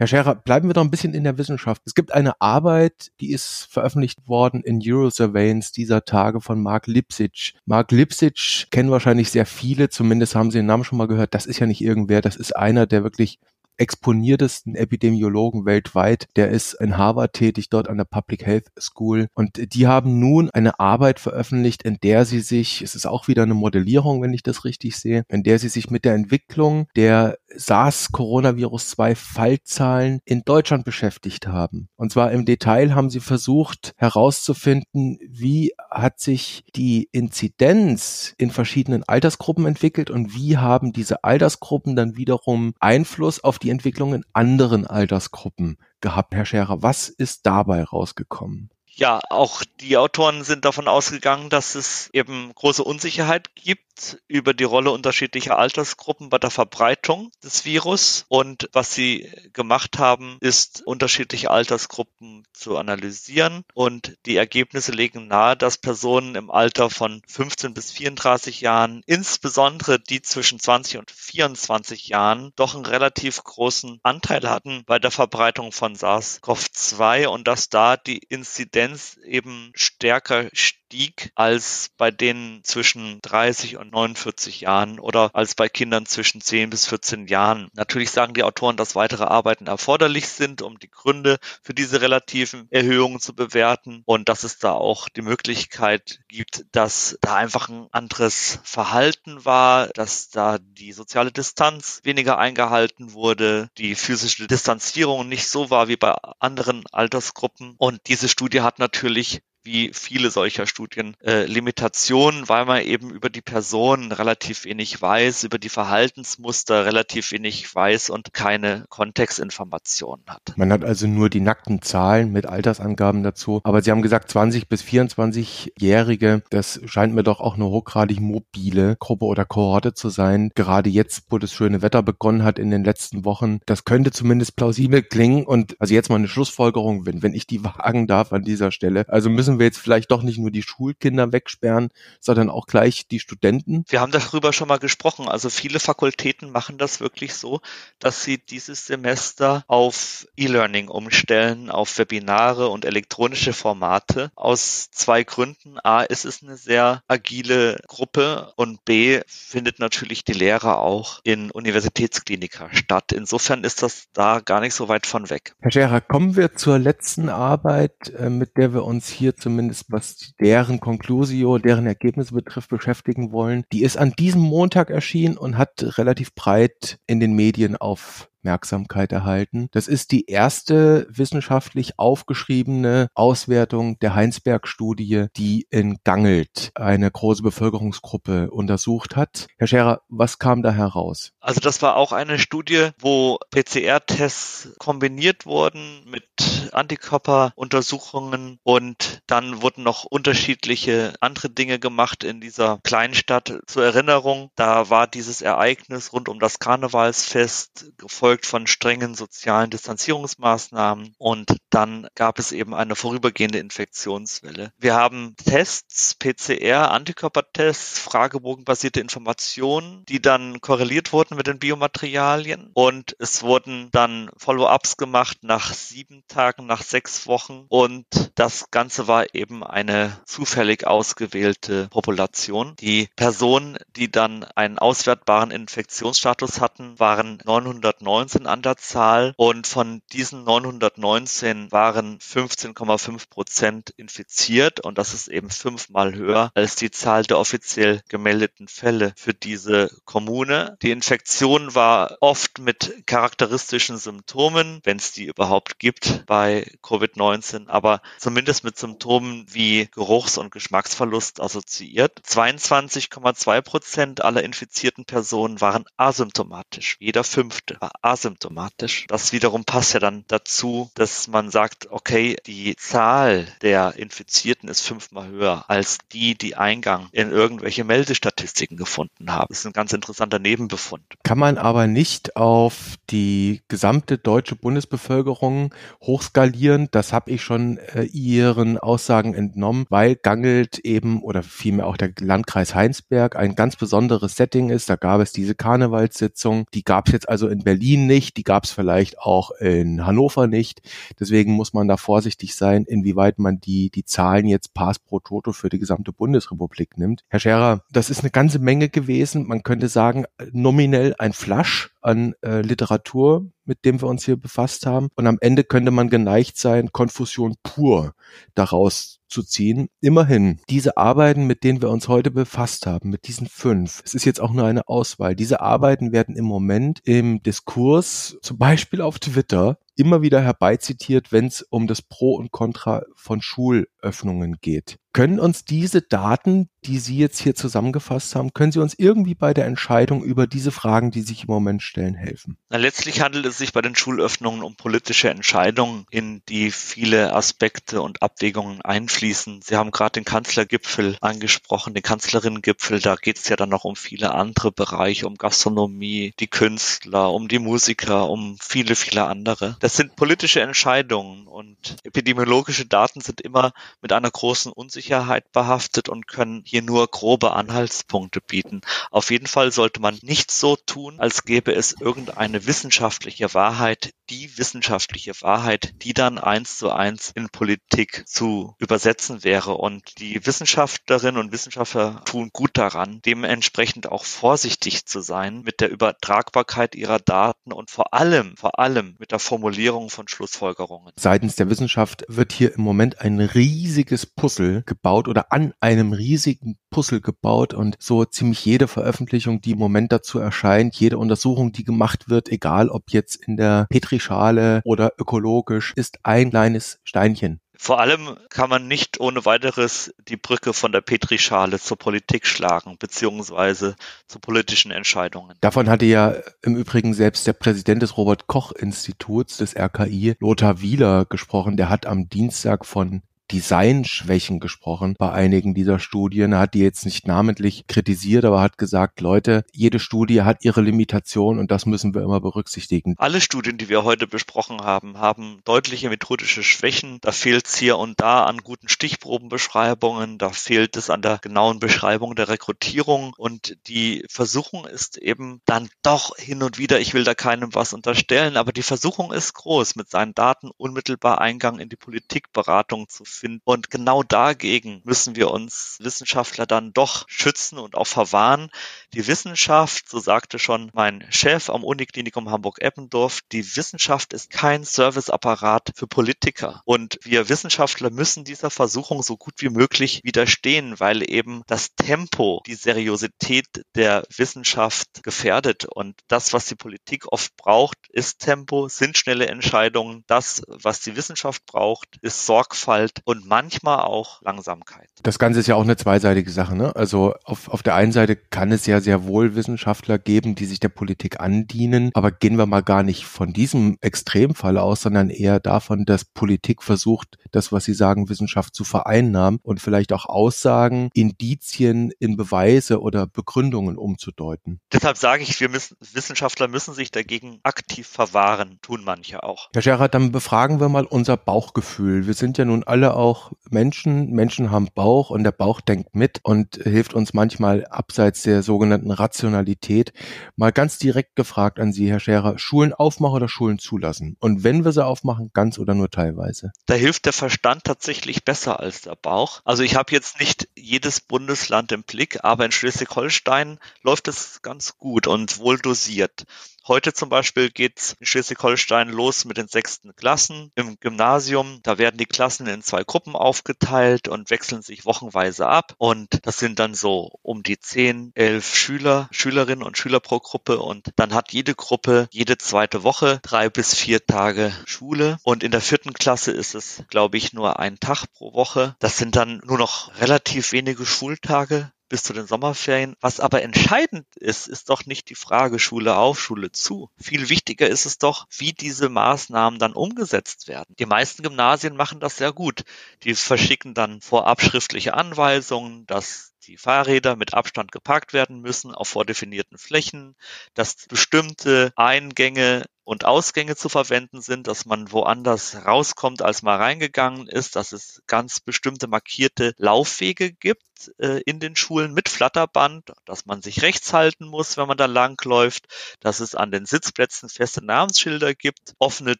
Herr 0.00 0.06
Scherer, 0.06 0.36
bleiben 0.36 0.68
wir 0.68 0.74
doch 0.74 0.84
ein 0.84 0.92
bisschen 0.92 1.12
in 1.12 1.24
der 1.24 1.38
Wissenschaft. 1.38 1.82
Es 1.84 1.94
gibt 1.94 2.12
eine 2.12 2.40
Arbeit, 2.40 3.10
die 3.20 3.32
ist 3.32 3.66
veröffentlicht 3.68 4.28
worden 4.28 4.62
in 4.62 4.80
Eurosurveillance 4.80 5.72
dieser 5.72 6.04
Tage 6.04 6.40
von 6.40 6.62
Mark 6.62 6.86
Lipsitch. 6.86 7.54
Mark 7.66 7.90
Lipsitch 7.90 8.70
kennen 8.70 8.92
wahrscheinlich 8.92 9.30
sehr 9.30 9.44
viele, 9.44 9.88
zumindest 9.88 10.36
haben 10.36 10.52
Sie 10.52 10.58
den 10.58 10.66
Namen 10.66 10.84
schon 10.84 10.98
mal 10.98 11.08
gehört. 11.08 11.34
Das 11.34 11.46
ist 11.46 11.58
ja 11.58 11.66
nicht 11.66 11.80
irgendwer, 11.80 12.20
das 12.20 12.36
ist 12.36 12.54
einer 12.54 12.86
der 12.86 13.02
wirklich 13.02 13.40
exponiertesten 13.78 14.74
Epidemiologen 14.74 15.64
weltweit. 15.64 16.28
Der 16.36 16.48
ist 16.48 16.74
in 16.74 16.98
Harvard 16.98 17.32
tätig, 17.32 17.70
dort 17.70 17.88
an 17.88 17.96
der 17.96 18.04
Public 18.04 18.44
Health 18.44 18.66
School. 18.78 19.28
Und 19.34 19.74
die 19.74 19.86
haben 19.86 20.18
nun 20.18 20.50
eine 20.50 20.80
Arbeit 20.80 21.20
veröffentlicht, 21.20 21.82
in 21.82 21.98
der 22.02 22.24
sie 22.24 22.40
sich, 22.40 22.80
es 22.82 22.94
ist 22.94 23.06
auch 23.06 23.28
wieder 23.28 23.44
eine 23.44 23.54
Modellierung, 23.54 24.22
wenn 24.22 24.34
ich 24.34 24.42
das 24.42 24.64
richtig 24.64 24.96
sehe, 24.96 25.24
in 25.28 25.42
der 25.42 25.58
sie 25.58 25.68
sich 25.68 25.90
mit 25.90 26.04
der 26.04 26.14
Entwicklung 26.14 26.86
der 26.96 27.38
SARS-Coronavirus-2-Fallzahlen 27.54 30.20
in 30.24 30.42
Deutschland 30.44 30.84
beschäftigt 30.84 31.46
haben. 31.46 31.88
Und 31.96 32.12
zwar 32.12 32.32
im 32.32 32.44
Detail 32.44 32.94
haben 32.94 33.08
sie 33.10 33.20
versucht 33.20 33.94
herauszufinden, 33.96 35.18
wie 35.26 35.72
hat 35.90 36.20
sich 36.20 36.64
die 36.74 37.08
Inzidenz 37.12 38.34
in 38.38 38.50
verschiedenen 38.50 39.04
Altersgruppen 39.04 39.66
entwickelt 39.66 40.10
und 40.10 40.34
wie 40.34 40.56
haben 40.56 40.92
diese 40.92 41.22
Altersgruppen 41.24 41.96
dann 41.96 42.16
wiederum 42.16 42.74
Einfluss 42.80 43.42
auf 43.42 43.58
die 43.58 43.67
Entwicklung 43.70 44.14
in 44.14 44.24
anderen 44.32 44.86
Altersgruppen 44.86 45.78
gehabt. 46.00 46.34
Herr 46.34 46.44
Scherer, 46.44 46.82
was 46.82 47.08
ist 47.08 47.46
dabei 47.46 47.84
rausgekommen? 47.84 48.70
Ja, 48.98 49.20
auch 49.30 49.62
die 49.78 49.96
Autoren 49.96 50.42
sind 50.42 50.64
davon 50.64 50.88
ausgegangen, 50.88 51.50
dass 51.50 51.76
es 51.76 52.10
eben 52.12 52.52
große 52.52 52.82
Unsicherheit 52.82 53.54
gibt 53.54 54.20
über 54.26 54.54
die 54.54 54.64
Rolle 54.64 54.90
unterschiedlicher 54.90 55.56
Altersgruppen 55.56 56.30
bei 56.30 56.38
der 56.38 56.50
Verbreitung 56.50 57.30
des 57.42 57.64
Virus. 57.64 58.24
Und 58.28 58.68
was 58.72 58.94
sie 58.94 59.30
gemacht 59.52 59.98
haben, 59.98 60.36
ist 60.40 60.82
unterschiedliche 60.84 61.50
Altersgruppen 61.50 62.44
zu 62.52 62.76
analysieren. 62.76 63.64
Und 63.72 64.16
die 64.26 64.36
Ergebnisse 64.36 64.90
legen 64.90 65.28
nahe, 65.28 65.56
dass 65.56 65.78
Personen 65.78 66.34
im 66.34 66.50
Alter 66.50 66.90
von 66.90 67.22
15 67.28 67.74
bis 67.74 67.92
34 67.92 68.60
Jahren, 68.60 69.02
insbesondere 69.06 70.00
die 70.00 70.22
zwischen 70.22 70.58
20 70.58 70.98
und 70.98 71.10
24 71.12 72.08
Jahren, 72.08 72.52
doch 72.56 72.74
einen 72.74 72.86
relativ 72.86 73.42
großen 73.44 74.00
Anteil 74.02 74.48
hatten 74.48 74.82
bei 74.86 74.98
der 74.98 75.12
Verbreitung 75.12 75.70
von 75.70 75.94
SARS-CoV-2 75.94 77.26
und 77.28 77.46
dass 77.46 77.68
da 77.68 77.96
die 77.96 78.18
Inzidenz 78.18 78.87
eben 79.24 79.72
stärker 79.74 80.48
stieg 80.88 81.32
als 81.34 81.90
bei 81.98 82.10
denen 82.10 82.64
zwischen 82.64 83.20
30 83.20 83.76
und 83.76 83.92
49 83.92 84.62
Jahren 84.62 84.98
oder 84.98 85.30
als 85.34 85.54
bei 85.54 85.68
Kindern 85.68 86.06
zwischen 86.06 86.40
10 86.40 86.70
bis 86.70 86.86
14 86.86 87.26
Jahren. 87.26 87.68
Natürlich 87.74 88.10
sagen 88.10 88.32
die 88.32 88.42
Autoren, 88.42 88.78
dass 88.78 88.94
weitere 88.94 89.24
Arbeiten 89.24 89.66
erforderlich 89.66 90.28
sind, 90.28 90.62
um 90.62 90.78
die 90.78 90.88
Gründe 90.88 91.36
für 91.62 91.74
diese 91.74 92.00
relativen 92.00 92.68
Erhöhungen 92.70 93.20
zu 93.20 93.34
bewerten 93.34 94.02
und 94.06 94.30
dass 94.30 94.44
es 94.44 94.58
da 94.58 94.72
auch 94.72 95.10
die 95.10 95.20
Möglichkeit 95.20 96.20
gibt, 96.26 96.64
dass 96.72 97.18
da 97.20 97.36
einfach 97.36 97.68
ein 97.68 97.88
anderes 97.92 98.58
Verhalten 98.62 99.44
war, 99.44 99.88
dass 99.88 100.30
da 100.30 100.56
die 100.58 100.92
soziale 100.92 101.32
Distanz 101.32 102.00
weniger 102.04 102.38
eingehalten 102.38 103.12
wurde, 103.12 103.68
die 103.76 103.94
physische 103.94 104.46
Distanzierung 104.46 105.28
nicht 105.28 105.48
so 105.48 105.68
war 105.68 105.88
wie 105.88 105.98
bei 105.98 106.14
anderen 106.38 106.84
Altersgruppen. 106.92 107.74
Und 107.76 108.00
diese 108.06 108.30
Studie 108.30 108.62
hat 108.62 108.78
natürlich 108.78 109.42
wie 109.62 109.90
viele 109.92 110.30
solcher 110.30 110.66
Studien 110.66 111.14
äh, 111.24 111.44
Limitationen, 111.44 112.48
weil 112.48 112.64
man 112.64 112.82
eben 112.82 113.10
über 113.10 113.30
die 113.30 113.40
Person 113.40 114.12
relativ 114.12 114.64
wenig 114.64 115.00
weiß, 115.00 115.44
über 115.44 115.58
die 115.58 115.68
Verhaltensmuster 115.68 116.86
relativ 116.86 117.32
wenig 117.32 117.74
weiß 117.74 118.10
und 118.10 118.32
keine 118.32 118.84
Kontextinformationen 118.88 120.24
hat. 120.28 120.54
Man 120.56 120.72
hat 120.72 120.84
also 120.84 121.06
nur 121.06 121.30
die 121.30 121.40
nackten 121.40 121.82
Zahlen 121.82 122.32
mit 122.32 122.46
Altersangaben 122.46 123.22
dazu. 123.22 123.60
Aber 123.64 123.82
Sie 123.82 123.90
haben 123.90 124.02
gesagt, 124.02 124.30
20 124.30 124.68
bis 124.68 124.82
24-Jährige, 124.82 126.42
das 126.50 126.80
scheint 126.86 127.14
mir 127.14 127.22
doch 127.22 127.40
auch 127.40 127.54
eine 127.54 127.66
hochgradig 127.66 128.20
mobile 128.20 128.96
Gruppe 128.98 129.26
oder 129.26 129.44
Kohorte 129.44 129.94
zu 129.94 130.08
sein. 130.08 130.50
Gerade 130.54 130.90
jetzt, 130.90 131.24
wo 131.30 131.38
das 131.38 131.52
schöne 131.52 131.82
Wetter 131.82 132.02
begonnen 132.02 132.44
hat 132.44 132.58
in 132.58 132.70
den 132.70 132.84
letzten 132.84 133.24
Wochen, 133.24 133.60
das 133.66 133.84
könnte 133.84 134.10
zumindest 134.10 134.56
plausibel 134.56 135.02
klingen. 135.02 135.44
Und 135.44 135.76
also 135.78 135.94
jetzt 135.94 136.08
mal 136.08 136.16
eine 136.16 136.28
Schlussfolgerung, 136.28 137.06
wenn, 137.06 137.22
wenn 137.22 137.34
ich 137.34 137.46
die 137.46 137.64
wagen 137.64 138.06
darf 138.06 138.32
an 138.32 138.42
dieser 138.42 138.70
Stelle. 138.70 139.04
Also 139.08 139.30
müssen 139.30 139.47
wir 139.56 139.66
jetzt 139.66 139.78
vielleicht 139.78 140.10
doch 140.10 140.22
nicht 140.22 140.38
nur 140.38 140.50
die 140.50 140.62
Schulkinder 140.62 141.32
wegsperren, 141.32 141.88
sondern 142.20 142.50
auch 142.50 142.66
gleich 142.66 143.08
die 143.08 143.20
Studenten? 143.20 143.84
Wir 143.88 144.00
haben 144.00 144.12
darüber 144.12 144.52
schon 144.52 144.68
mal 144.68 144.78
gesprochen. 144.78 145.28
Also 145.28 145.48
viele 145.48 145.80
Fakultäten 145.80 146.50
machen 146.50 146.76
das 146.76 147.00
wirklich 147.00 147.34
so, 147.34 147.60
dass 147.98 148.24
sie 148.24 148.38
dieses 148.38 148.86
Semester 148.86 149.64
auf 149.66 150.26
E-Learning 150.36 150.88
umstellen, 150.88 151.70
auf 151.70 151.98
Webinare 151.98 152.68
und 152.68 152.84
elektronische 152.84 153.52
Formate. 153.52 154.30
Aus 154.34 154.90
zwei 154.90 155.24
Gründen. 155.24 155.78
A, 155.82 156.02
ist 156.02 156.24
es 156.24 156.42
eine 156.42 156.56
sehr 156.56 157.02
agile 157.08 157.80
Gruppe 157.86 158.52
und 158.56 158.84
B, 158.84 159.20
findet 159.26 159.78
natürlich 159.78 160.24
die 160.24 160.32
Lehre 160.32 160.78
auch 160.78 161.20
in 161.24 161.50
Universitätsklinika 161.50 162.68
statt. 162.72 163.12
Insofern 163.12 163.64
ist 163.64 163.82
das 163.82 164.08
da 164.12 164.40
gar 164.40 164.60
nicht 164.60 164.74
so 164.74 164.88
weit 164.88 165.06
von 165.06 165.30
weg. 165.30 165.54
Herr 165.60 165.70
Scherer, 165.70 166.00
kommen 166.00 166.36
wir 166.36 166.54
zur 166.54 166.78
letzten 166.78 167.28
Arbeit, 167.28 168.10
äh, 168.18 168.30
mit 168.30 168.56
der 168.56 168.72
wir 168.72 168.84
uns 168.84 169.08
hier 169.08 169.36
zumindest 169.40 169.86
was 169.88 170.34
deren 170.40 170.80
Conclusio, 170.80 171.58
deren 171.58 171.86
Ergebnisse 171.86 172.34
betrifft, 172.34 172.70
beschäftigen 172.70 173.32
wollen. 173.32 173.64
Die 173.72 173.82
ist 173.82 173.96
an 173.96 174.12
diesem 174.18 174.40
Montag 174.42 174.90
erschienen 174.90 175.36
und 175.36 175.58
hat 175.58 175.98
relativ 175.98 176.34
breit 176.34 176.98
in 177.06 177.20
den 177.20 177.32
Medien 177.34 177.76
auf 177.76 178.30
Aufmerksamkeit 178.38 179.12
erhalten. 179.12 179.68
Das 179.72 179.88
ist 179.88 180.12
die 180.12 180.26
erste 180.26 181.06
wissenschaftlich 181.10 181.98
aufgeschriebene 181.98 183.08
Auswertung 183.14 183.98
der 183.98 184.14
Heinsberg-Studie, 184.14 185.26
die 185.36 185.66
in 185.70 185.98
Gangelt 186.04 186.70
eine 186.74 187.10
große 187.10 187.42
Bevölkerungsgruppe 187.42 188.50
untersucht 188.50 189.16
hat. 189.16 189.48
Herr 189.58 189.66
Scherer, 189.66 190.00
was 190.08 190.38
kam 190.38 190.62
da 190.62 190.70
heraus? 190.72 191.32
Also 191.40 191.60
das 191.60 191.82
war 191.82 191.96
auch 191.96 192.12
eine 192.12 192.38
Studie, 192.38 192.90
wo 192.98 193.38
PCR-Tests 193.50 194.74
kombiniert 194.78 195.44
wurden 195.44 196.04
mit 196.08 196.24
Antikörperuntersuchungen 196.72 198.58
und 198.62 199.22
dann 199.26 199.62
wurden 199.62 199.82
noch 199.82 200.04
unterschiedliche 200.04 201.14
andere 201.20 201.50
Dinge 201.50 201.78
gemacht 201.78 202.24
in 202.24 202.40
dieser 202.40 202.78
Kleinstadt. 202.82 203.60
Zur 203.66 203.84
Erinnerung, 203.84 204.50
da 204.54 204.90
war 204.90 205.06
dieses 205.06 205.42
Ereignis 205.42 206.12
rund 206.12 206.28
um 206.28 206.38
das 206.38 206.58
Karnevalsfest 206.58 207.92
gefolgt 207.96 208.27
gefolgt 208.28 208.44
von 208.44 208.66
strengen 208.66 209.14
sozialen 209.14 209.70
Distanzierungsmaßnahmen 209.70 211.14
und 211.16 211.56
dann 211.70 212.08
gab 212.14 212.38
es 212.38 212.52
eben 212.52 212.74
eine 212.74 212.94
vorübergehende 212.94 213.58
Infektionswelle. 213.58 214.70
Wir 214.76 214.94
haben 214.94 215.34
Tests, 215.42 216.14
PCR, 216.14 216.90
Antikörpertests, 216.90 217.98
Fragebogenbasierte 217.98 219.00
Informationen, 219.00 220.04
die 220.10 220.20
dann 220.20 220.60
korreliert 220.60 221.14
wurden 221.14 221.36
mit 221.36 221.46
den 221.46 221.58
Biomaterialien 221.58 222.70
und 222.74 223.16
es 223.18 223.42
wurden 223.42 223.88
dann 223.92 224.30
Follow-ups 224.36 224.98
gemacht 224.98 225.38
nach 225.40 225.72
sieben 225.72 226.22
Tagen, 226.28 226.66
nach 226.66 226.82
sechs 226.82 227.26
Wochen 227.26 227.64
und 227.70 228.04
das 228.34 228.70
Ganze 228.70 229.08
war 229.08 229.34
eben 229.34 229.64
eine 229.64 230.20
zufällig 230.26 230.86
ausgewählte 230.86 231.88
Population. 231.88 232.76
Die 232.76 233.08
Personen, 233.16 233.78
die 233.96 234.10
dann 234.10 234.44
einen 234.44 234.78
auswertbaren 234.78 235.50
Infektionsstatus 235.50 236.60
hatten, 236.60 236.98
waren 236.98 237.38
909 237.46 238.17
919 238.18 238.46
an 238.46 238.62
der 238.62 238.76
Zahl 238.76 239.32
und 239.36 239.66
von 239.66 240.02
diesen 240.12 240.42
919 240.42 241.70
waren 241.70 242.18
15,5 242.18 243.28
Prozent 243.28 243.90
infiziert 243.96 244.80
und 244.80 244.98
das 244.98 245.14
ist 245.14 245.28
eben 245.28 245.50
fünfmal 245.50 246.14
höher 246.14 246.50
als 246.54 246.74
die 246.74 246.90
Zahl 246.90 247.22
der 247.22 247.38
offiziell 247.38 248.02
gemeldeten 248.08 248.66
Fälle 248.66 249.12
für 249.16 249.34
diese 249.34 249.90
Kommune. 250.04 250.76
Die 250.82 250.90
Infektion 250.90 251.74
war 251.76 252.16
oft 252.20 252.58
mit 252.58 253.06
charakteristischen 253.06 253.98
Symptomen, 253.98 254.80
wenn 254.82 254.96
es 254.96 255.12
die 255.12 255.26
überhaupt 255.26 255.78
gibt 255.78 256.24
bei 256.26 256.66
Covid-19, 256.82 257.68
aber 257.68 258.00
zumindest 258.18 258.64
mit 258.64 258.76
Symptomen 258.78 259.46
wie 259.48 259.88
Geruchs- 259.92 260.38
und 260.38 260.50
Geschmacksverlust 260.50 261.40
assoziiert. 261.40 262.20
22,2 262.26 263.60
Prozent 263.60 264.24
aller 264.24 264.42
infizierten 264.42 265.04
Personen 265.04 265.60
waren 265.60 265.84
asymptomatisch. 265.96 266.96
Jeder 266.98 267.22
fünfte 267.22 267.76
war 267.80 267.92
asymptomatisch. 268.08 269.06
Das 269.08 269.32
wiederum 269.32 269.64
passt 269.64 269.94
ja 269.94 270.00
dann 270.00 270.24
dazu, 270.28 270.90
dass 270.94 271.28
man 271.28 271.50
sagt, 271.50 271.88
okay, 271.90 272.36
die 272.46 272.76
Zahl 272.76 273.46
der 273.62 273.94
Infizierten 273.96 274.68
ist 274.68 274.80
fünfmal 274.80 275.28
höher 275.28 275.64
als 275.68 275.98
die, 276.12 276.36
die 276.36 276.56
Eingang 276.56 277.08
in 277.12 277.30
irgendwelche 277.30 277.84
Meldestatistiken 277.84 278.76
gefunden 278.76 279.32
haben. 279.32 279.46
Das 279.48 279.60
ist 279.60 279.66
ein 279.66 279.72
ganz 279.72 279.92
interessanter 279.92 280.38
Nebenbefund. 280.38 281.02
Kann 281.22 281.38
man 281.38 281.58
aber 281.58 281.86
nicht 281.86 282.36
auf 282.36 282.96
die 283.10 283.62
gesamte 283.68 284.18
deutsche 284.18 284.56
Bundesbevölkerung 284.56 285.74
hochskalieren. 286.02 286.88
Das 286.90 287.12
habe 287.12 287.30
ich 287.30 287.42
schon 287.42 287.78
äh, 287.78 288.04
Ihren 288.04 288.78
Aussagen 288.78 289.34
entnommen, 289.34 289.86
weil 289.88 290.16
Gangelt 290.16 290.78
eben 290.78 291.22
oder 291.22 291.42
vielmehr 291.42 291.86
auch 291.86 291.96
der 291.96 292.12
Landkreis 292.20 292.74
Heinsberg 292.74 293.36
ein 293.36 293.54
ganz 293.54 293.76
besonderes 293.76 294.36
Setting 294.36 294.70
ist. 294.70 294.88
Da 294.88 294.96
gab 294.96 295.20
es 295.20 295.32
diese 295.32 295.54
Karnevalssitzung. 295.54 296.66
Die 296.74 296.82
gab 296.82 297.06
es 297.06 297.12
jetzt 297.12 297.28
also 297.28 297.48
in 297.48 297.64
Berlin 297.64 297.97
nicht. 298.06 298.36
Die 298.36 298.44
gab 298.44 298.64
es 298.64 298.70
vielleicht 298.70 299.18
auch 299.18 299.50
in 299.52 300.06
Hannover 300.06 300.46
nicht. 300.46 300.82
Deswegen 301.18 301.52
muss 301.52 301.72
man 301.72 301.88
da 301.88 301.96
vorsichtig 301.96 302.54
sein, 302.54 302.84
inwieweit 302.84 303.38
man 303.38 303.60
die, 303.60 303.90
die 303.90 304.04
Zahlen 304.04 304.46
jetzt 304.46 304.74
Pass 304.74 304.98
pro 304.98 305.20
Toto 305.20 305.52
für 305.52 305.68
die 305.68 305.78
gesamte 305.78 306.12
Bundesrepublik 306.12 306.98
nimmt. 306.98 307.24
Herr 307.28 307.40
Scherer, 307.40 307.82
das 307.90 308.10
ist 308.10 308.20
eine 308.20 308.30
ganze 308.30 308.58
Menge 308.58 308.88
gewesen. 308.88 309.46
Man 309.46 309.62
könnte 309.62 309.88
sagen, 309.88 310.24
nominell 310.52 311.14
ein 311.18 311.32
Flasch 311.32 311.90
an 312.00 312.34
äh, 312.42 312.60
Literatur, 312.60 313.46
mit 313.68 313.84
dem 313.84 314.00
wir 314.00 314.08
uns 314.08 314.24
hier 314.24 314.36
befasst 314.36 314.86
haben. 314.86 315.08
Und 315.14 315.26
am 315.26 315.38
Ende 315.40 315.62
könnte 315.62 315.92
man 315.92 316.08
geneigt 316.10 316.58
sein, 316.58 316.90
Konfusion 316.90 317.54
pur 317.62 318.14
daraus 318.54 319.20
zu 319.28 319.42
ziehen. 319.42 319.88
Immerhin, 320.00 320.60
diese 320.70 320.96
Arbeiten, 320.96 321.46
mit 321.46 321.62
denen 321.62 321.82
wir 321.82 321.90
uns 321.90 322.08
heute 322.08 322.30
befasst 322.30 322.86
haben, 322.86 323.10
mit 323.10 323.28
diesen 323.28 323.46
fünf, 323.46 324.02
es 324.04 324.14
ist 324.14 324.24
jetzt 324.24 324.40
auch 324.40 324.52
nur 324.52 324.66
eine 324.66 324.88
Auswahl, 324.88 325.36
diese 325.36 325.60
Arbeiten 325.60 326.12
werden 326.12 326.34
im 326.34 326.46
Moment 326.46 327.00
im 327.04 327.42
Diskurs, 327.42 328.38
zum 328.42 328.58
Beispiel 328.58 329.02
auf 329.02 329.18
Twitter, 329.18 329.78
immer 329.98 330.22
wieder 330.22 330.40
herbeizitiert, 330.40 331.32
wenn 331.32 331.46
es 331.46 331.62
um 331.62 331.86
das 331.86 332.02
Pro 332.02 332.34
und 332.34 332.52
Contra 332.52 333.02
von 333.16 333.42
Schulöffnungen 333.42 334.58
geht. 334.60 334.98
Können 335.12 335.40
uns 335.40 335.64
diese 335.64 336.00
Daten, 336.00 336.68
die 336.84 336.98
Sie 336.98 337.16
jetzt 337.16 337.40
hier 337.40 337.54
zusammengefasst 337.54 338.36
haben, 338.36 338.52
können 338.52 338.70
Sie 338.70 338.78
uns 338.78 338.94
irgendwie 338.96 339.34
bei 339.34 339.52
der 339.52 339.64
Entscheidung 339.64 340.22
über 340.22 340.46
diese 340.46 340.70
Fragen, 340.70 341.10
die 341.10 341.22
sich 341.22 341.42
im 341.42 341.48
Moment 341.48 341.82
stellen, 341.82 342.14
helfen? 342.14 342.56
Na, 342.68 342.78
letztlich 342.78 343.20
handelt 343.20 343.44
es 343.46 343.58
sich 343.58 343.72
bei 343.72 343.82
den 343.82 343.96
Schulöffnungen 343.96 344.62
um 344.62 344.76
politische 344.76 345.28
Entscheidungen, 345.28 346.06
in 346.10 346.42
die 346.48 346.70
viele 346.70 347.34
Aspekte 347.34 348.00
und 348.00 348.22
Abwägungen 348.22 348.80
einfließen. 348.82 349.60
Sie 349.64 349.74
haben 349.74 349.90
gerade 349.90 350.12
den 350.12 350.24
Kanzlergipfel 350.24 351.16
angesprochen, 351.20 351.94
den 351.94 352.02
Kanzlerinnengipfel. 352.02 353.00
Da 353.00 353.16
geht 353.16 353.38
es 353.38 353.48
ja 353.48 353.56
dann 353.56 353.70
noch 353.70 353.84
um 353.84 353.96
viele 353.96 354.34
andere 354.34 354.70
Bereiche, 354.70 355.26
um 355.26 355.34
Gastronomie, 355.34 356.32
die 356.38 356.46
Künstler, 356.48 357.32
um 357.32 357.48
die 357.48 357.58
Musiker, 357.58 358.30
um 358.30 358.56
viele, 358.60 358.94
viele 358.94 359.24
andere. 359.24 359.76
Das 359.80 359.87
sind 359.96 360.16
politische 360.16 360.60
Entscheidungen 360.60 361.46
und 361.78 361.96
epidemiologische 362.04 362.86
Daten 362.86 363.20
sind 363.20 363.40
immer 363.40 363.72
mit 364.00 364.12
einer 364.12 364.30
großen 364.30 364.72
Unsicherheit 364.72 365.50
behaftet 365.52 366.08
und 366.08 366.26
können 366.26 366.62
hier 366.64 366.82
nur 366.82 367.06
grobe 367.08 367.52
Anhaltspunkte 367.52 368.40
bieten. 368.40 368.80
Auf 369.10 369.30
jeden 369.30 369.46
Fall 369.46 369.72
sollte 369.72 370.00
man 370.00 370.18
nicht 370.22 370.50
so 370.50 370.76
tun, 370.76 371.20
als 371.20 371.44
gäbe 371.44 371.72
es 371.72 371.94
irgendeine 372.00 372.66
wissenschaftliche 372.66 373.54
Wahrheit, 373.54 374.12
die 374.30 374.58
wissenschaftliche 374.58 375.32
Wahrheit, 375.40 375.94
die 376.02 376.12
dann 376.12 376.38
eins 376.38 376.78
zu 376.78 376.90
eins 376.90 377.30
in 377.34 377.48
Politik 377.48 378.24
zu 378.26 378.74
übersetzen 378.78 379.44
wäre. 379.44 379.74
Und 379.74 380.18
die 380.18 380.44
Wissenschaftlerinnen 380.44 381.40
und 381.40 381.52
Wissenschaftler 381.52 382.22
tun 382.24 382.50
gut 382.52 382.72
daran, 382.74 383.20
dementsprechend 383.24 384.10
auch 384.10 384.24
vorsichtig 384.24 385.06
zu 385.06 385.20
sein 385.20 385.62
mit 385.62 385.80
der 385.80 385.90
Übertragbarkeit 385.90 386.94
ihrer 386.94 387.18
Daten 387.18 387.72
und 387.72 387.90
vor 387.90 388.12
allem, 388.12 388.56
vor 388.56 388.78
allem 388.78 389.16
mit 389.18 389.32
der 389.32 389.38
Formulierung 389.38 390.10
von 390.10 390.28
Schlussfolgerungen. 390.28 391.12
Seitens 391.16 391.56
der 391.56 391.67
Wissenschaft 391.70 392.24
wird 392.28 392.52
hier 392.52 392.74
im 392.74 392.82
Moment 392.82 393.20
ein 393.20 393.40
riesiges 393.40 394.26
Puzzle 394.26 394.82
gebaut 394.86 395.28
oder 395.28 395.52
an 395.52 395.72
einem 395.80 396.12
riesigen 396.12 396.76
Puzzle 396.90 397.20
gebaut 397.20 397.74
und 397.74 397.96
so 397.98 398.24
ziemlich 398.24 398.64
jede 398.64 398.88
Veröffentlichung, 398.88 399.60
die 399.60 399.72
im 399.72 399.78
Moment 399.78 400.12
dazu 400.12 400.38
erscheint, 400.38 400.94
jede 400.96 401.18
Untersuchung, 401.18 401.72
die 401.72 401.84
gemacht 401.84 402.28
wird, 402.28 402.48
egal 402.48 402.88
ob 402.88 403.10
jetzt 403.10 403.36
in 403.36 403.56
der 403.56 403.86
Petrischale 403.90 404.80
oder 404.84 405.12
ökologisch, 405.18 405.92
ist 405.96 406.18
ein 406.22 406.50
kleines 406.50 407.00
Steinchen. 407.04 407.60
Vor 407.80 408.00
allem 408.00 408.36
kann 408.50 408.68
man 408.68 408.88
nicht 408.88 409.20
ohne 409.20 409.44
weiteres 409.44 410.12
die 410.28 410.36
Brücke 410.36 410.74
von 410.74 410.90
der 410.90 411.00
Petrischale 411.00 411.78
zur 411.78 411.96
Politik 411.96 412.44
schlagen, 412.44 412.96
beziehungsweise 412.98 413.94
zu 414.26 414.40
politischen 414.40 414.90
Entscheidungen. 414.90 415.56
Davon 415.60 415.88
hatte 415.88 416.04
ja 416.04 416.34
im 416.62 416.74
Übrigen 416.74 417.14
selbst 417.14 417.46
der 417.46 417.52
Präsident 417.52 418.02
des 418.02 418.16
Robert 418.16 418.48
Koch 418.48 418.72
Instituts 418.72 419.58
des 419.58 419.76
RKI, 419.76 420.34
Lothar 420.40 420.80
Wieler, 420.80 421.24
gesprochen. 421.24 421.76
Der 421.76 421.88
hat 421.88 422.04
am 422.04 422.28
Dienstag 422.28 422.84
von 422.84 423.22
Designschwächen 423.50 424.60
gesprochen 424.60 425.14
bei 425.18 425.32
einigen 425.32 425.74
dieser 425.74 425.98
Studien. 425.98 426.52
Er 426.52 426.60
hat 426.60 426.74
die 426.74 426.80
jetzt 426.80 427.04
nicht 427.04 427.26
namentlich 427.26 427.86
kritisiert, 427.86 428.44
aber 428.44 428.60
hat 428.60 428.78
gesagt, 428.78 429.20
Leute, 429.20 429.64
jede 429.72 429.98
Studie 429.98 430.42
hat 430.42 430.64
ihre 430.64 430.80
Limitation 430.80 431.58
und 431.58 431.70
das 431.70 431.86
müssen 431.86 432.14
wir 432.14 432.22
immer 432.22 432.40
berücksichtigen. 432.40 433.14
Alle 433.18 433.40
Studien, 433.40 433.78
die 433.78 433.88
wir 433.88 434.04
heute 434.04 434.26
besprochen 434.26 434.82
haben, 434.82 435.18
haben 435.18 435.60
deutliche 435.64 436.08
methodische 436.08 436.62
Schwächen. 436.62 437.18
Da 437.20 437.32
fehlt 437.32 437.66
es 437.66 437.76
hier 437.76 437.98
und 437.98 438.20
da 438.20 438.44
an 438.44 438.58
guten 438.58 438.88
Stichprobenbeschreibungen, 438.88 440.38
da 440.38 440.50
fehlt 440.50 440.96
es 440.96 441.10
an 441.10 441.22
der 441.22 441.38
genauen 441.38 441.80
Beschreibung 441.80 442.34
der 442.34 442.48
Rekrutierung 442.48 443.34
und 443.36 443.76
die 443.88 444.24
Versuchung 444.28 444.86
ist 444.86 445.16
eben 445.16 445.60
dann 445.64 445.88
doch 446.02 446.36
hin 446.36 446.62
und 446.62 446.78
wieder, 446.78 447.00
ich 447.00 447.14
will 447.14 447.24
da 447.24 447.34
keinem 447.34 447.74
was 447.74 447.92
unterstellen, 447.92 448.56
aber 448.56 448.72
die 448.72 448.82
Versuchung 448.82 449.32
ist 449.32 449.54
groß, 449.54 449.96
mit 449.96 450.10
seinen 450.10 450.34
Daten 450.34 450.70
unmittelbar 450.76 451.40
Eingang 451.40 451.78
in 451.78 451.88
die 451.88 451.96
Politikberatung 451.96 453.08
zu 453.08 453.24
finden. 453.38 453.60
Und 453.64 453.90
genau 453.90 454.22
dagegen 454.22 455.00
müssen 455.04 455.36
wir 455.36 455.50
uns 455.50 455.98
Wissenschaftler 456.00 456.66
dann 456.66 456.92
doch 456.92 457.24
schützen 457.28 457.78
und 457.78 457.94
auch 457.94 458.06
verwahren. 458.06 458.70
Die 459.14 459.26
Wissenschaft, 459.26 460.08
so 460.08 460.18
sagte 460.18 460.58
schon 460.58 460.90
mein 460.92 461.26
Chef 461.30 461.70
am 461.70 461.84
Uniklinikum 461.84 462.50
Hamburg-Eppendorf, 462.50 463.40
die 463.52 463.76
Wissenschaft 463.76 464.32
ist 464.32 464.50
kein 464.50 464.84
Serviceapparat 464.84 465.92
für 465.94 466.06
Politiker. 466.06 466.82
Und 466.84 467.18
wir 467.22 467.48
Wissenschaftler 467.48 468.10
müssen 468.10 468.44
dieser 468.44 468.70
Versuchung 468.70 469.22
so 469.22 469.36
gut 469.36 469.54
wie 469.58 469.70
möglich 469.70 470.20
widerstehen, 470.24 470.98
weil 471.00 471.28
eben 471.28 471.62
das 471.66 471.94
Tempo, 471.94 472.62
die 472.66 472.74
Seriosität 472.74 473.66
der 473.94 474.24
Wissenschaft 474.36 475.22
gefährdet. 475.22 475.86
Und 475.86 476.20
das, 476.28 476.52
was 476.52 476.66
die 476.66 476.74
Politik 476.74 477.30
oft 477.32 477.56
braucht, 477.56 477.98
ist 478.10 478.40
Tempo, 478.40 478.88
sind 478.88 479.16
schnelle 479.16 479.46
Entscheidungen. 479.46 480.24
Das, 480.26 480.62
was 480.66 481.00
die 481.00 481.16
Wissenschaft 481.16 481.64
braucht, 481.66 482.18
ist 482.22 482.46
Sorgfalt 482.46 483.20
und 483.28 483.46
manchmal 483.46 484.00
auch 484.00 484.40
Langsamkeit. 484.40 485.10
Das 485.22 485.38
Ganze 485.38 485.60
ist 485.60 485.66
ja 485.66 485.74
auch 485.74 485.82
eine 485.82 485.98
zweiseitige 485.98 486.50
Sache. 486.50 486.74
Ne? 486.74 486.96
Also 486.96 487.34
auf, 487.44 487.68
auf 487.68 487.82
der 487.82 487.94
einen 487.94 488.10
Seite 488.10 488.36
kann 488.36 488.72
es 488.72 488.86
ja 488.86 489.02
sehr 489.02 489.26
wohl 489.26 489.54
Wissenschaftler 489.54 490.18
geben, 490.18 490.54
die 490.54 490.64
sich 490.64 490.80
der 490.80 490.88
Politik 490.88 491.38
andienen, 491.38 492.10
aber 492.14 492.30
gehen 492.30 492.56
wir 492.56 492.64
mal 492.64 492.82
gar 492.82 493.02
nicht 493.02 493.26
von 493.26 493.52
diesem 493.52 493.98
Extremfall 494.00 494.78
aus, 494.78 495.02
sondern 495.02 495.28
eher 495.28 495.60
davon, 495.60 496.06
dass 496.06 496.24
Politik 496.24 496.82
versucht, 496.82 497.36
das, 497.52 497.70
was 497.70 497.84
Sie 497.84 497.92
sagen, 497.92 498.30
Wissenschaft 498.30 498.74
zu 498.74 498.84
vereinnahmen 498.84 499.60
und 499.62 499.82
vielleicht 499.82 500.14
auch 500.14 500.24
Aussagen, 500.24 501.10
Indizien 501.12 502.10
in 502.18 502.38
Beweise 502.38 503.02
oder 503.02 503.26
Begründungen 503.26 503.98
umzudeuten. 503.98 504.80
Deshalb 504.90 505.18
sage 505.18 505.42
ich, 505.42 505.60
wir 505.60 505.68
müssen, 505.68 505.98
Wissenschaftler 506.00 506.68
müssen 506.68 506.94
sich 506.94 507.10
dagegen 507.10 507.60
aktiv 507.62 508.06
verwahren, 508.08 508.78
tun 508.80 509.02
manche 509.04 509.42
auch. 509.42 509.68
Herr 509.74 509.82
Gerhard, 509.82 510.14
dann 510.14 510.32
befragen 510.32 510.80
wir 510.80 510.88
mal 510.88 511.04
unser 511.04 511.36
Bauchgefühl. 511.36 512.26
Wir 512.26 512.32
sind 512.32 512.56
ja 512.56 512.64
nun 512.64 512.84
alle 512.84 513.17
auch 513.18 513.52
Menschen. 513.68 514.30
Menschen 514.30 514.70
haben 514.70 514.88
Bauch 514.94 515.30
und 515.30 515.42
der 515.44 515.52
Bauch 515.52 515.80
denkt 515.80 516.14
mit 516.14 516.40
und 516.44 516.76
hilft 516.76 517.12
uns 517.12 517.34
manchmal 517.34 517.84
abseits 517.86 518.42
der 518.44 518.62
sogenannten 518.62 519.10
Rationalität. 519.10 520.12
Mal 520.56 520.72
ganz 520.72 520.98
direkt 520.98 521.36
gefragt 521.36 521.80
an 521.80 521.92
Sie, 521.92 522.08
Herr 522.08 522.20
Scherer, 522.20 522.58
Schulen 522.58 522.94
aufmachen 522.94 523.36
oder 523.36 523.48
Schulen 523.48 523.78
zulassen? 523.78 524.36
Und 524.38 524.62
wenn 524.62 524.84
wir 524.84 524.92
sie 524.92 525.04
aufmachen, 525.04 525.50
ganz 525.52 525.78
oder 525.78 525.94
nur 525.94 526.10
teilweise? 526.10 526.72
Da 526.86 526.94
hilft 526.94 527.26
der 527.26 527.32
Verstand 527.32 527.84
tatsächlich 527.84 528.44
besser 528.44 528.78
als 528.80 529.02
der 529.02 529.16
Bauch. 529.16 529.60
Also 529.64 529.82
ich 529.82 529.96
habe 529.96 530.12
jetzt 530.12 530.38
nicht 530.38 530.68
jedes 530.76 531.20
Bundesland 531.20 531.90
im 531.92 532.04
Blick, 532.04 532.44
aber 532.44 532.64
in 532.64 532.72
Schleswig-Holstein 532.72 533.78
läuft 534.02 534.28
es 534.28 534.62
ganz 534.62 534.96
gut 534.96 535.26
und 535.26 535.58
wohl 535.58 535.78
dosiert. 535.78 536.44
Heute 536.88 537.12
zum 537.12 537.28
Beispiel 537.28 537.68
geht's 537.68 538.16
in 538.18 538.24
Schleswig-Holstein 538.24 539.10
los 539.10 539.44
mit 539.44 539.58
den 539.58 539.68
sechsten 539.68 540.16
Klassen 540.16 540.72
im 540.74 540.98
Gymnasium. 540.98 541.80
Da 541.82 541.98
werden 541.98 542.16
die 542.16 542.24
Klassen 542.24 542.66
in 542.66 542.80
zwei 542.80 543.04
Gruppen 543.04 543.36
aufgeteilt 543.36 544.26
und 544.26 544.48
wechseln 544.48 544.80
sich 544.80 545.04
wochenweise 545.04 545.66
ab. 545.66 545.94
Und 545.98 546.40
das 546.46 546.56
sind 546.56 546.78
dann 546.78 546.94
so 546.94 547.38
um 547.42 547.62
die 547.62 547.78
zehn, 547.78 548.32
elf 548.34 548.74
Schüler, 548.74 549.28
Schülerinnen 549.32 549.84
und 549.84 549.98
Schüler 549.98 550.20
pro 550.20 550.38
Gruppe. 550.38 550.78
Und 550.78 551.10
dann 551.16 551.34
hat 551.34 551.52
jede 551.52 551.74
Gruppe 551.74 552.26
jede 552.30 552.56
zweite 552.56 553.02
Woche 553.02 553.40
drei 553.42 553.68
bis 553.68 553.94
vier 553.94 554.24
Tage 554.24 554.72
Schule. 554.86 555.36
Und 555.42 555.62
in 555.62 555.72
der 555.72 555.82
vierten 555.82 556.14
Klasse 556.14 556.52
ist 556.52 556.74
es, 556.74 557.02
glaube 557.10 557.36
ich, 557.36 557.52
nur 557.52 557.78
ein 557.78 558.00
Tag 558.00 558.24
pro 558.32 558.54
Woche. 558.54 558.96
Das 558.98 559.18
sind 559.18 559.36
dann 559.36 559.60
nur 559.66 559.76
noch 559.76 560.18
relativ 560.20 560.72
wenige 560.72 561.04
Schultage 561.04 561.92
bis 562.08 562.22
zu 562.22 562.32
den 562.32 562.46
Sommerferien. 562.46 563.16
Was 563.20 563.40
aber 563.40 563.62
entscheidend 563.62 564.26
ist, 564.36 564.66
ist 564.68 564.90
doch 564.90 565.06
nicht 565.06 565.28
die 565.30 565.34
Frage 565.34 565.78
Schule 565.78 566.16
auf, 566.16 566.40
Schule 566.40 566.72
zu. 566.72 567.10
Viel 567.20 567.48
wichtiger 567.48 567.88
ist 567.88 568.06
es 568.06 568.18
doch, 568.18 568.46
wie 568.56 568.72
diese 568.72 569.08
Maßnahmen 569.08 569.78
dann 569.78 569.92
umgesetzt 569.92 570.68
werden. 570.68 570.94
Die 570.98 571.06
meisten 571.06 571.42
Gymnasien 571.42 571.96
machen 571.96 572.20
das 572.20 572.36
sehr 572.36 572.52
gut. 572.52 572.84
Die 573.24 573.34
verschicken 573.34 573.94
dann 573.94 574.20
vorab 574.20 574.60
schriftliche 574.60 575.14
Anweisungen, 575.14 576.06
dass 576.06 576.54
die 576.68 576.76
Fahrräder 576.76 577.34
mit 577.34 577.54
Abstand 577.54 577.92
geparkt 577.92 578.32
werden 578.32 578.60
müssen 578.60 578.94
auf 578.94 579.08
vordefinierten 579.08 579.78
Flächen, 579.78 580.36
dass 580.74 581.06
bestimmte 581.08 581.92
Eingänge 581.96 582.84
und 583.08 583.24
Ausgänge 583.24 583.74
zu 583.74 583.88
verwenden 583.88 584.42
sind, 584.42 584.66
dass 584.66 584.84
man 584.84 585.10
woanders 585.10 585.86
rauskommt, 585.86 586.42
als 586.42 586.60
mal 586.60 586.76
reingegangen 586.76 587.48
ist, 587.48 587.74
dass 587.74 587.92
es 587.92 588.22
ganz 588.26 588.60
bestimmte 588.60 589.06
markierte 589.06 589.72
Laufwege 589.78 590.52
gibt 590.52 590.82
äh, 591.18 591.40
in 591.46 591.60
den 591.60 591.74
Schulen 591.74 592.12
mit 592.12 592.28
Flatterband, 592.28 593.12
dass 593.24 593.46
man 593.46 593.62
sich 593.62 593.80
rechts 593.80 594.12
halten 594.12 594.46
muss, 594.46 594.76
wenn 594.76 594.88
man 594.88 594.98
da 594.98 595.06
langläuft, 595.06 595.86
dass 596.20 596.40
es 596.40 596.54
an 596.54 596.70
den 596.70 596.84
Sitzplätzen 596.84 597.48
feste 597.48 597.84
Namensschilder 597.84 598.54
gibt, 598.54 598.94
offene 598.98 599.36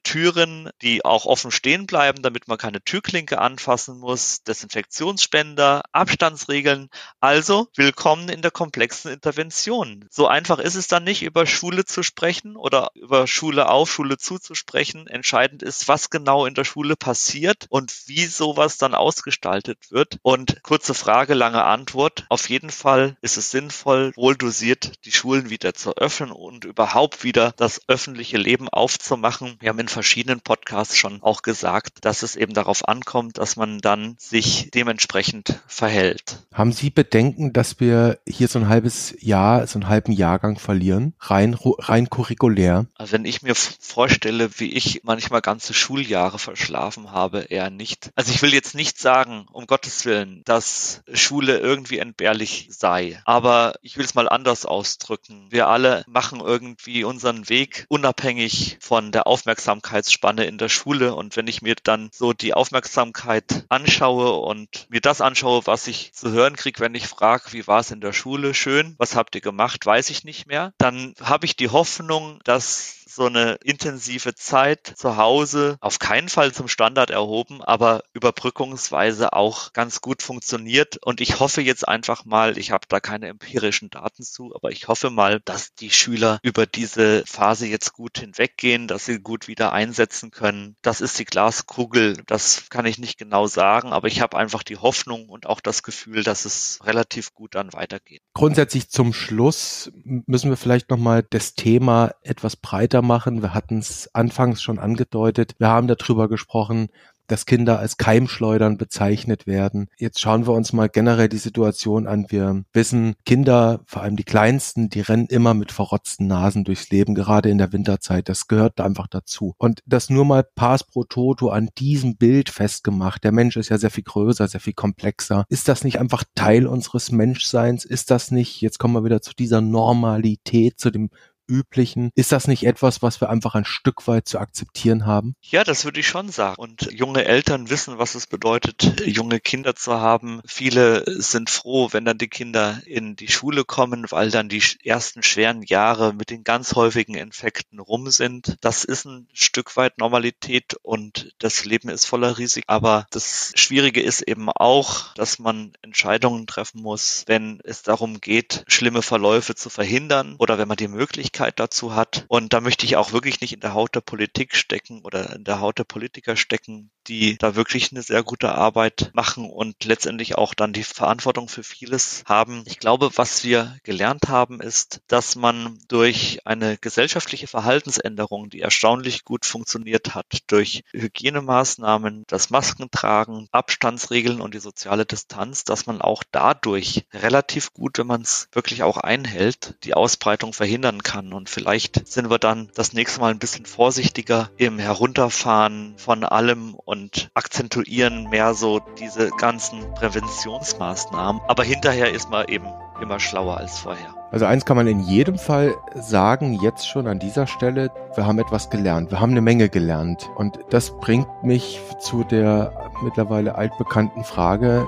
Türen, 0.02 0.70
die 0.80 1.04
auch 1.04 1.26
offen 1.26 1.50
stehen 1.50 1.86
bleiben, 1.86 2.22
damit 2.22 2.48
man 2.48 2.56
keine 2.56 2.82
Türklinke 2.82 3.38
anfassen 3.38 3.98
muss, 3.98 4.42
Desinfektionsspender, 4.44 5.82
Abstandsregeln. 5.92 6.88
Also 7.20 7.68
willkommen 7.76 8.30
in 8.30 8.40
der 8.40 8.50
komplexen 8.50 9.12
Intervention. 9.12 10.06
So 10.10 10.26
einfach 10.26 10.58
ist 10.58 10.74
es 10.74 10.88
dann 10.88 11.04
nicht, 11.04 11.22
über 11.22 11.44
Schule 11.44 11.84
zu 11.84 12.02
sprechen 12.02 12.56
oder 12.56 12.90
über 12.94 13.26
Schule 13.26 13.57
Schule 13.58 13.70
auf, 13.70 13.90
Schule 13.90 14.18
zuzusprechen. 14.18 15.08
Entscheidend 15.08 15.64
ist, 15.64 15.88
was 15.88 16.10
genau 16.10 16.46
in 16.46 16.54
der 16.54 16.62
Schule 16.62 16.94
passiert 16.94 17.66
und 17.70 17.92
wie 18.06 18.26
sowas 18.26 18.78
dann 18.78 18.94
ausgestaltet 18.94 19.90
wird. 19.90 20.18
Und 20.22 20.62
kurze 20.62 20.94
Frage, 20.94 21.34
lange 21.34 21.64
Antwort. 21.64 22.24
Auf 22.28 22.48
jeden 22.48 22.70
Fall 22.70 23.16
ist 23.20 23.36
es 23.36 23.50
sinnvoll, 23.50 24.12
wohl 24.14 24.36
dosiert 24.36 25.04
die 25.04 25.10
Schulen 25.10 25.50
wieder 25.50 25.74
zu 25.74 25.96
öffnen 25.96 26.30
und 26.30 26.66
überhaupt 26.66 27.24
wieder 27.24 27.52
das 27.56 27.80
öffentliche 27.88 28.36
Leben 28.36 28.68
aufzumachen. 28.68 29.56
Wir 29.58 29.70
haben 29.70 29.80
in 29.80 29.88
verschiedenen 29.88 30.40
Podcasts 30.40 30.96
schon 30.96 31.20
auch 31.24 31.42
gesagt, 31.42 32.04
dass 32.04 32.22
es 32.22 32.36
eben 32.36 32.54
darauf 32.54 32.86
ankommt, 32.86 33.38
dass 33.38 33.56
man 33.56 33.80
dann 33.80 34.14
sich 34.20 34.70
dementsprechend 34.72 35.60
verhält. 35.66 36.46
Haben 36.54 36.70
Sie 36.70 36.90
Bedenken, 36.90 37.52
dass 37.52 37.80
wir 37.80 38.20
hier 38.24 38.46
so 38.46 38.60
ein 38.60 38.68
halbes 38.68 39.16
Jahr, 39.18 39.66
so 39.66 39.80
einen 39.80 39.88
halben 39.88 40.12
Jahrgang 40.12 40.60
verlieren? 40.60 41.14
Rein, 41.18 41.56
rein 41.58 42.08
curriculär? 42.08 42.86
Also 42.94 43.12
wenn 43.14 43.24
ich 43.24 43.42
mir 43.42 43.47
mir 43.48 43.54
vorstelle, 43.54 44.50
wie 44.58 44.72
ich 44.72 45.00
manchmal 45.04 45.40
ganze 45.40 45.72
Schuljahre 45.72 46.38
verschlafen 46.38 47.12
habe, 47.12 47.40
eher 47.40 47.70
nicht. 47.70 48.10
Also 48.14 48.30
ich 48.32 48.42
will 48.42 48.52
jetzt 48.52 48.74
nicht 48.74 48.98
sagen, 48.98 49.46
um 49.52 49.66
Gottes 49.66 50.04
Willen, 50.04 50.42
dass 50.44 51.02
Schule 51.12 51.58
irgendwie 51.58 51.98
entbehrlich 51.98 52.68
sei. 52.70 53.20
Aber 53.24 53.74
ich 53.82 53.96
will 53.96 54.04
es 54.04 54.14
mal 54.14 54.28
anders 54.28 54.66
ausdrücken. 54.66 55.46
Wir 55.50 55.68
alle 55.68 56.04
machen 56.06 56.40
irgendwie 56.40 57.04
unseren 57.04 57.48
Weg 57.48 57.86
unabhängig 57.88 58.76
von 58.80 59.12
der 59.12 59.26
Aufmerksamkeitsspanne 59.26 60.44
in 60.44 60.58
der 60.58 60.68
Schule. 60.68 61.14
Und 61.14 61.36
wenn 61.36 61.46
ich 61.46 61.62
mir 61.62 61.76
dann 61.82 62.10
so 62.12 62.34
die 62.34 62.52
Aufmerksamkeit 62.52 63.64
anschaue 63.70 64.32
und 64.40 64.86
mir 64.90 65.00
das 65.00 65.22
anschaue, 65.22 65.62
was 65.66 65.86
ich 65.86 66.12
zu 66.12 66.30
hören 66.30 66.56
kriege, 66.56 66.80
wenn 66.80 66.94
ich 66.94 67.06
frage, 67.06 67.52
wie 67.52 67.66
war 67.66 67.80
es 67.80 67.90
in 67.90 68.02
der 68.02 68.12
Schule, 68.12 68.52
schön, 68.52 68.94
was 68.98 69.16
habt 69.16 69.34
ihr 69.34 69.40
gemacht, 69.40 69.86
weiß 69.86 70.10
ich 70.10 70.24
nicht 70.24 70.46
mehr, 70.46 70.74
dann 70.76 71.14
habe 71.22 71.46
ich 71.46 71.56
die 71.56 71.70
Hoffnung, 71.70 72.40
dass 72.44 72.97
so 73.08 73.26
eine 73.26 73.54
intensive 73.64 74.34
Zeit 74.34 74.92
zu 74.96 75.16
Hause 75.16 75.76
auf 75.80 75.98
keinen 75.98 76.28
Fall 76.28 76.52
zum 76.52 76.68
Standard 76.68 77.10
erhoben, 77.10 77.62
aber 77.62 78.02
überbrückungsweise 78.12 79.32
auch 79.32 79.72
ganz 79.72 80.00
gut 80.00 80.22
funktioniert. 80.22 80.98
Und 81.04 81.20
ich 81.20 81.40
hoffe 81.40 81.62
jetzt 81.62 81.88
einfach 81.88 82.24
mal, 82.24 82.58
ich 82.58 82.70
habe 82.70 82.86
da 82.88 83.00
keine 83.00 83.28
empirischen 83.28 83.90
Daten 83.90 84.22
zu, 84.22 84.54
aber 84.54 84.70
ich 84.70 84.88
hoffe 84.88 85.10
mal, 85.10 85.40
dass 85.44 85.74
die 85.74 85.90
Schüler 85.90 86.38
über 86.42 86.66
diese 86.66 87.24
Phase 87.26 87.66
jetzt 87.66 87.92
gut 87.92 88.18
hinweggehen, 88.18 88.88
dass 88.88 89.06
sie 89.06 89.20
gut 89.20 89.48
wieder 89.48 89.72
einsetzen 89.72 90.30
können. 90.30 90.76
Das 90.82 91.00
ist 91.00 91.18
die 91.18 91.24
Glaskugel, 91.24 92.22
das 92.26 92.68
kann 92.68 92.86
ich 92.86 92.98
nicht 92.98 93.18
genau 93.18 93.46
sagen, 93.46 93.92
aber 93.92 94.08
ich 94.08 94.20
habe 94.20 94.36
einfach 94.36 94.62
die 94.62 94.76
Hoffnung 94.76 95.28
und 95.28 95.46
auch 95.46 95.60
das 95.60 95.82
Gefühl, 95.82 96.22
dass 96.22 96.44
es 96.44 96.80
relativ 96.84 97.34
gut 97.34 97.54
dann 97.54 97.72
weitergeht. 97.72 98.22
Grundsätzlich 98.34 98.90
zum 98.90 99.12
Schluss 99.12 99.90
müssen 100.04 100.50
wir 100.50 100.56
vielleicht 100.56 100.90
nochmal 100.90 101.24
das 101.28 101.54
Thema 101.54 102.12
etwas 102.22 102.56
breiter 102.56 102.97
machen. 103.02 103.42
Wir 103.42 103.54
hatten 103.54 103.78
es 103.78 104.14
anfangs 104.14 104.62
schon 104.62 104.78
angedeutet. 104.78 105.54
Wir 105.58 105.68
haben 105.68 105.88
darüber 105.88 106.28
gesprochen, 106.28 106.88
dass 107.28 107.46
Kinder 107.46 107.78
als 107.78 107.98
Keimschleudern 107.98 108.78
bezeichnet 108.78 109.46
werden. 109.46 109.88
Jetzt 109.98 110.20
schauen 110.20 110.46
wir 110.46 110.54
uns 110.54 110.72
mal 110.72 110.88
generell 110.88 111.28
die 111.28 111.36
Situation 111.36 112.06
an. 112.06 112.26
Wir 112.30 112.64
wissen, 112.72 113.14
Kinder, 113.24 113.80
vor 113.86 114.02
allem 114.02 114.16
die 114.16 114.24
Kleinsten, 114.24 114.88
die 114.88 115.02
rennen 115.02 115.26
immer 115.26 115.54
mit 115.54 115.70
verrotzten 115.70 116.26
Nasen 116.26 116.64
durchs 116.64 116.90
Leben, 116.90 117.14
gerade 117.14 117.50
in 117.50 117.58
der 117.58 117.72
Winterzeit. 117.72 118.28
Das 118.28 118.48
gehört 118.48 118.80
einfach 118.80 119.06
dazu. 119.06 119.54
Und 119.58 119.82
das 119.86 120.10
nur 120.10 120.24
mal 120.24 120.42
Pass 120.42 120.84
pro 120.84 121.04
Toto 121.04 121.50
an 121.50 121.68
diesem 121.78 122.16
Bild 122.16 122.48
festgemacht. 122.48 123.22
Der 123.22 123.32
Mensch 123.32 123.56
ist 123.56 123.68
ja 123.68 123.76
sehr 123.76 123.90
viel 123.90 124.04
größer, 124.04 124.48
sehr 124.48 124.60
viel 124.60 124.72
komplexer. 124.72 125.44
Ist 125.50 125.68
das 125.68 125.84
nicht 125.84 126.00
einfach 126.00 126.24
Teil 126.34 126.66
unseres 126.66 127.12
Menschseins? 127.12 127.84
Ist 127.84 128.10
das 128.10 128.30
nicht, 128.30 128.62
jetzt 128.62 128.78
kommen 128.78 128.94
wir 128.94 129.04
wieder 129.04 129.20
zu 129.20 129.34
dieser 129.34 129.60
Normalität, 129.60 130.80
zu 130.80 130.90
dem 130.90 131.10
üblichen. 131.48 132.10
Ist 132.14 132.32
das 132.32 132.46
nicht 132.46 132.64
etwas, 132.64 133.02
was 133.02 133.20
wir 133.20 133.30
einfach 133.30 133.54
ein 133.54 133.64
Stück 133.64 134.06
weit 134.06 134.28
zu 134.28 134.38
akzeptieren 134.38 135.06
haben? 135.06 135.34
Ja, 135.40 135.64
das 135.64 135.84
würde 135.84 136.00
ich 136.00 136.06
schon 136.06 136.28
sagen. 136.28 136.56
Und 136.58 136.92
junge 136.92 137.24
Eltern 137.24 137.70
wissen, 137.70 137.98
was 137.98 138.14
es 138.14 138.26
bedeutet, 138.26 139.00
junge 139.06 139.40
Kinder 139.40 139.74
zu 139.74 139.94
haben. 139.94 140.40
Viele 140.46 141.04
sind 141.20 141.50
froh, 141.50 141.88
wenn 141.92 142.04
dann 142.04 142.18
die 142.18 142.28
Kinder 142.28 142.80
in 142.86 143.16
die 143.16 143.28
Schule 143.28 143.64
kommen, 143.64 144.06
weil 144.10 144.30
dann 144.30 144.48
die 144.48 144.62
ersten 144.84 145.22
schweren 145.22 145.62
Jahre 145.62 146.12
mit 146.12 146.30
den 146.30 146.44
ganz 146.44 146.74
häufigen 146.74 147.14
Infekten 147.14 147.80
rum 147.80 148.10
sind. 148.10 148.56
Das 148.60 148.84
ist 148.84 149.06
ein 149.06 149.28
Stück 149.32 149.76
weit 149.76 149.98
Normalität 149.98 150.76
und 150.82 151.34
das 151.38 151.64
Leben 151.64 151.88
ist 151.88 152.04
voller 152.04 152.38
Risiken. 152.38 152.68
Aber 152.68 153.06
das 153.10 153.52
Schwierige 153.56 154.02
ist 154.02 154.22
eben 154.22 154.50
auch, 154.50 155.14
dass 155.14 155.38
man 155.38 155.72
Entscheidungen 155.82 156.46
treffen 156.46 156.82
muss, 156.82 157.24
wenn 157.26 157.60
es 157.64 157.82
darum 157.82 158.20
geht, 158.20 158.64
schlimme 158.68 159.02
Verläufe 159.02 159.54
zu 159.54 159.70
verhindern 159.70 160.36
oder 160.38 160.58
wenn 160.58 160.68
man 160.68 160.76
die 160.76 160.88
Möglichkeit 160.88 161.37
Möglichkeit 161.38 161.60
dazu 161.60 161.94
hat. 161.94 162.24
Und 162.28 162.52
da 162.52 162.60
möchte 162.60 162.84
ich 162.84 162.96
auch 162.96 163.12
wirklich 163.12 163.40
nicht 163.40 163.52
in 163.52 163.60
der 163.60 163.74
Haut 163.74 163.94
der 163.94 164.00
Politik 164.00 164.56
stecken 164.56 165.02
oder 165.04 165.36
in 165.36 165.44
der 165.44 165.60
Haut 165.60 165.78
der 165.78 165.84
Politiker 165.84 166.36
stecken, 166.36 166.90
die 167.08 167.38
da 167.38 167.54
wirklich 167.54 167.90
eine 167.90 168.02
sehr 168.02 168.22
gute 168.22 168.52
Arbeit 168.52 169.10
machen 169.14 169.48
und 169.50 169.84
letztendlich 169.84 170.36
auch 170.36 170.54
dann 170.54 170.72
die 170.72 170.84
Verantwortung 170.84 171.48
für 171.48 171.62
vieles 171.62 172.22
haben. 172.26 172.62
Ich 172.66 172.78
glaube, 172.78 173.10
was 173.16 173.44
wir 173.44 173.76
gelernt 173.82 174.28
haben, 174.28 174.60
ist, 174.60 175.00
dass 175.08 175.36
man 175.36 175.78
durch 175.88 176.40
eine 176.44 176.76
gesellschaftliche 176.76 177.46
Verhaltensänderung, 177.46 178.50
die 178.50 178.60
erstaunlich 178.60 179.24
gut 179.24 179.46
funktioniert 179.46 180.14
hat, 180.14 180.26
durch 180.46 180.82
Hygienemaßnahmen, 180.92 182.24
das 182.26 182.50
Maskentragen, 182.50 183.48
Abstandsregeln 183.52 184.40
und 184.40 184.54
die 184.54 184.60
soziale 184.60 185.06
Distanz, 185.06 185.64
dass 185.64 185.86
man 185.86 186.02
auch 186.02 186.22
dadurch 186.30 187.06
relativ 187.12 187.72
gut, 187.72 187.98
wenn 187.98 188.06
man 188.06 188.22
es 188.22 188.48
wirklich 188.52 188.82
auch 188.82 188.98
einhält, 188.98 189.74
die 189.84 189.94
Ausbreitung 189.94 190.52
verhindern 190.52 191.02
kann. 191.02 191.32
Und 191.32 191.48
vielleicht 191.48 192.06
sind 192.06 192.30
wir 192.30 192.38
dann 192.38 192.70
das 192.74 192.92
nächste 192.92 193.20
Mal 193.20 193.30
ein 193.30 193.38
bisschen 193.38 193.66
vorsichtiger 193.66 194.50
im 194.56 194.78
Herunterfahren 194.78 195.94
von 195.96 196.24
allem 196.24 196.74
und 196.98 197.30
akzentuieren 197.34 198.28
mehr 198.30 198.54
so 198.54 198.80
diese 198.98 199.30
ganzen 199.30 199.94
Präventionsmaßnahmen. 199.94 201.40
Aber 201.46 201.62
hinterher 201.62 202.12
ist 202.12 202.30
man 202.30 202.46
eben 202.48 202.66
immer 203.00 203.20
schlauer 203.20 203.56
als 203.58 203.78
vorher. 203.78 204.14
Also 204.30 204.44
eins 204.44 204.64
kann 204.64 204.76
man 204.76 204.88
in 204.88 205.00
jedem 205.00 205.38
Fall 205.38 205.74
sagen, 205.94 206.58
jetzt 206.60 206.88
schon 206.88 207.06
an 207.06 207.18
dieser 207.18 207.46
Stelle, 207.46 207.90
wir 208.14 208.26
haben 208.26 208.38
etwas 208.38 208.68
gelernt, 208.68 209.10
wir 209.10 209.20
haben 209.20 209.30
eine 209.30 209.40
Menge 209.40 209.68
gelernt. 209.68 210.28
Und 210.34 210.58
das 210.70 210.98
bringt 210.98 211.44
mich 211.44 211.80
zu 212.00 212.24
der 212.24 212.90
mittlerweile 213.02 213.54
altbekannten 213.54 214.24
Frage, 214.24 214.86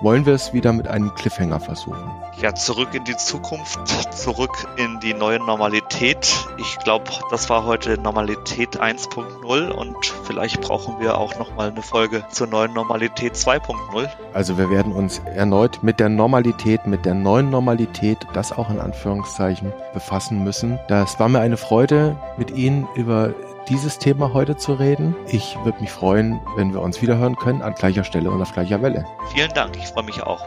wollen 0.00 0.26
wir 0.26 0.34
es 0.34 0.52
wieder 0.52 0.72
mit 0.72 0.88
einem 0.88 1.14
Cliffhanger 1.14 1.60
versuchen. 1.60 2.10
Ja, 2.40 2.54
zurück 2.54 2.94
in 2.94 3.04
die 3.04 3.16
Zukunft, 3.16 3.78
zurück 4.16 4.66
in 4.76 4.98
die 5.00 5.12
neue 5.12 5.38
Normalität. 5.38 6.46
Ich 6.56 6.78
glaube, 6.78 7.10
das 7.30 7.50
war 7.50 7.66
heute 7.66 7.98
Normalität 7.98 8.80
1.0 8.80 9.70
und 9.70 10.06
vielleicht 10.24 10.60
brauchen 10.62 10.98
wir 11.00 11.18
auch 11.18 11.38
nochmal 11.38 11.70
eine 11.70 11.82
Folge 11.82 12.24
zur 12.30 12.46
neuen 12.46 12.72
Normalität 12.72 13.34
2.0. 13.34 14.08
Also 14.32 14.56
wir 14.56 14.70
werden 14.70 14.92
uns 14.92 15.20
erneut 15.26 15.82
mit 15.82 16.00
der 16.00 16.08
Normalität, 16.08 16.86
mit 16.86 17.04
der 17.04 17.14
neuen 17.14 17.50
Normalität, 17.50 18.18
das 18.32 18.52
auch 18.52 18.70
in 18.70 18.80
Anführungszeichen, 18.80 19.72
befassen 19.92 20.42
müssen. 20.42 20.78
Das 20.88 21.20
war 21.20 21.28
mir 21.28 21.40
eine 21.40 21.58
Freude, 21.58 22.16
mit 22.38 22.50
Ihnen 22.52 22.88
über 22.94 23.34
dieses 23.68 23.98
Thema 23.98 24.32
heute 24.32 24.56
zu 24.56 24.74
reden. 24.74 25.14
Ich 25.28 25.56
würde 25.64 25.80
mich 25.80 25.90
freuen, 25.90 26.40
wenn 26.56 26.72
wir 26.72 26.80
uns 26.80 27.00
wiederhören 27.02 27.36
können 27.36 27.62
an 27.62 27.74
gleicher 27.74 28.04
Stelle 28.04 28.30
und 28.30 28.40
auf 28.40 28.52
gleicher 28.52 28.82
Welle. 28.82 29.04
Vielen 29.32 29.52
Dank, 29.52 29.76
ich 29.76 29.86
freue 29.86 30.04
mich 30.04 30.22
auch. 30.22 30.40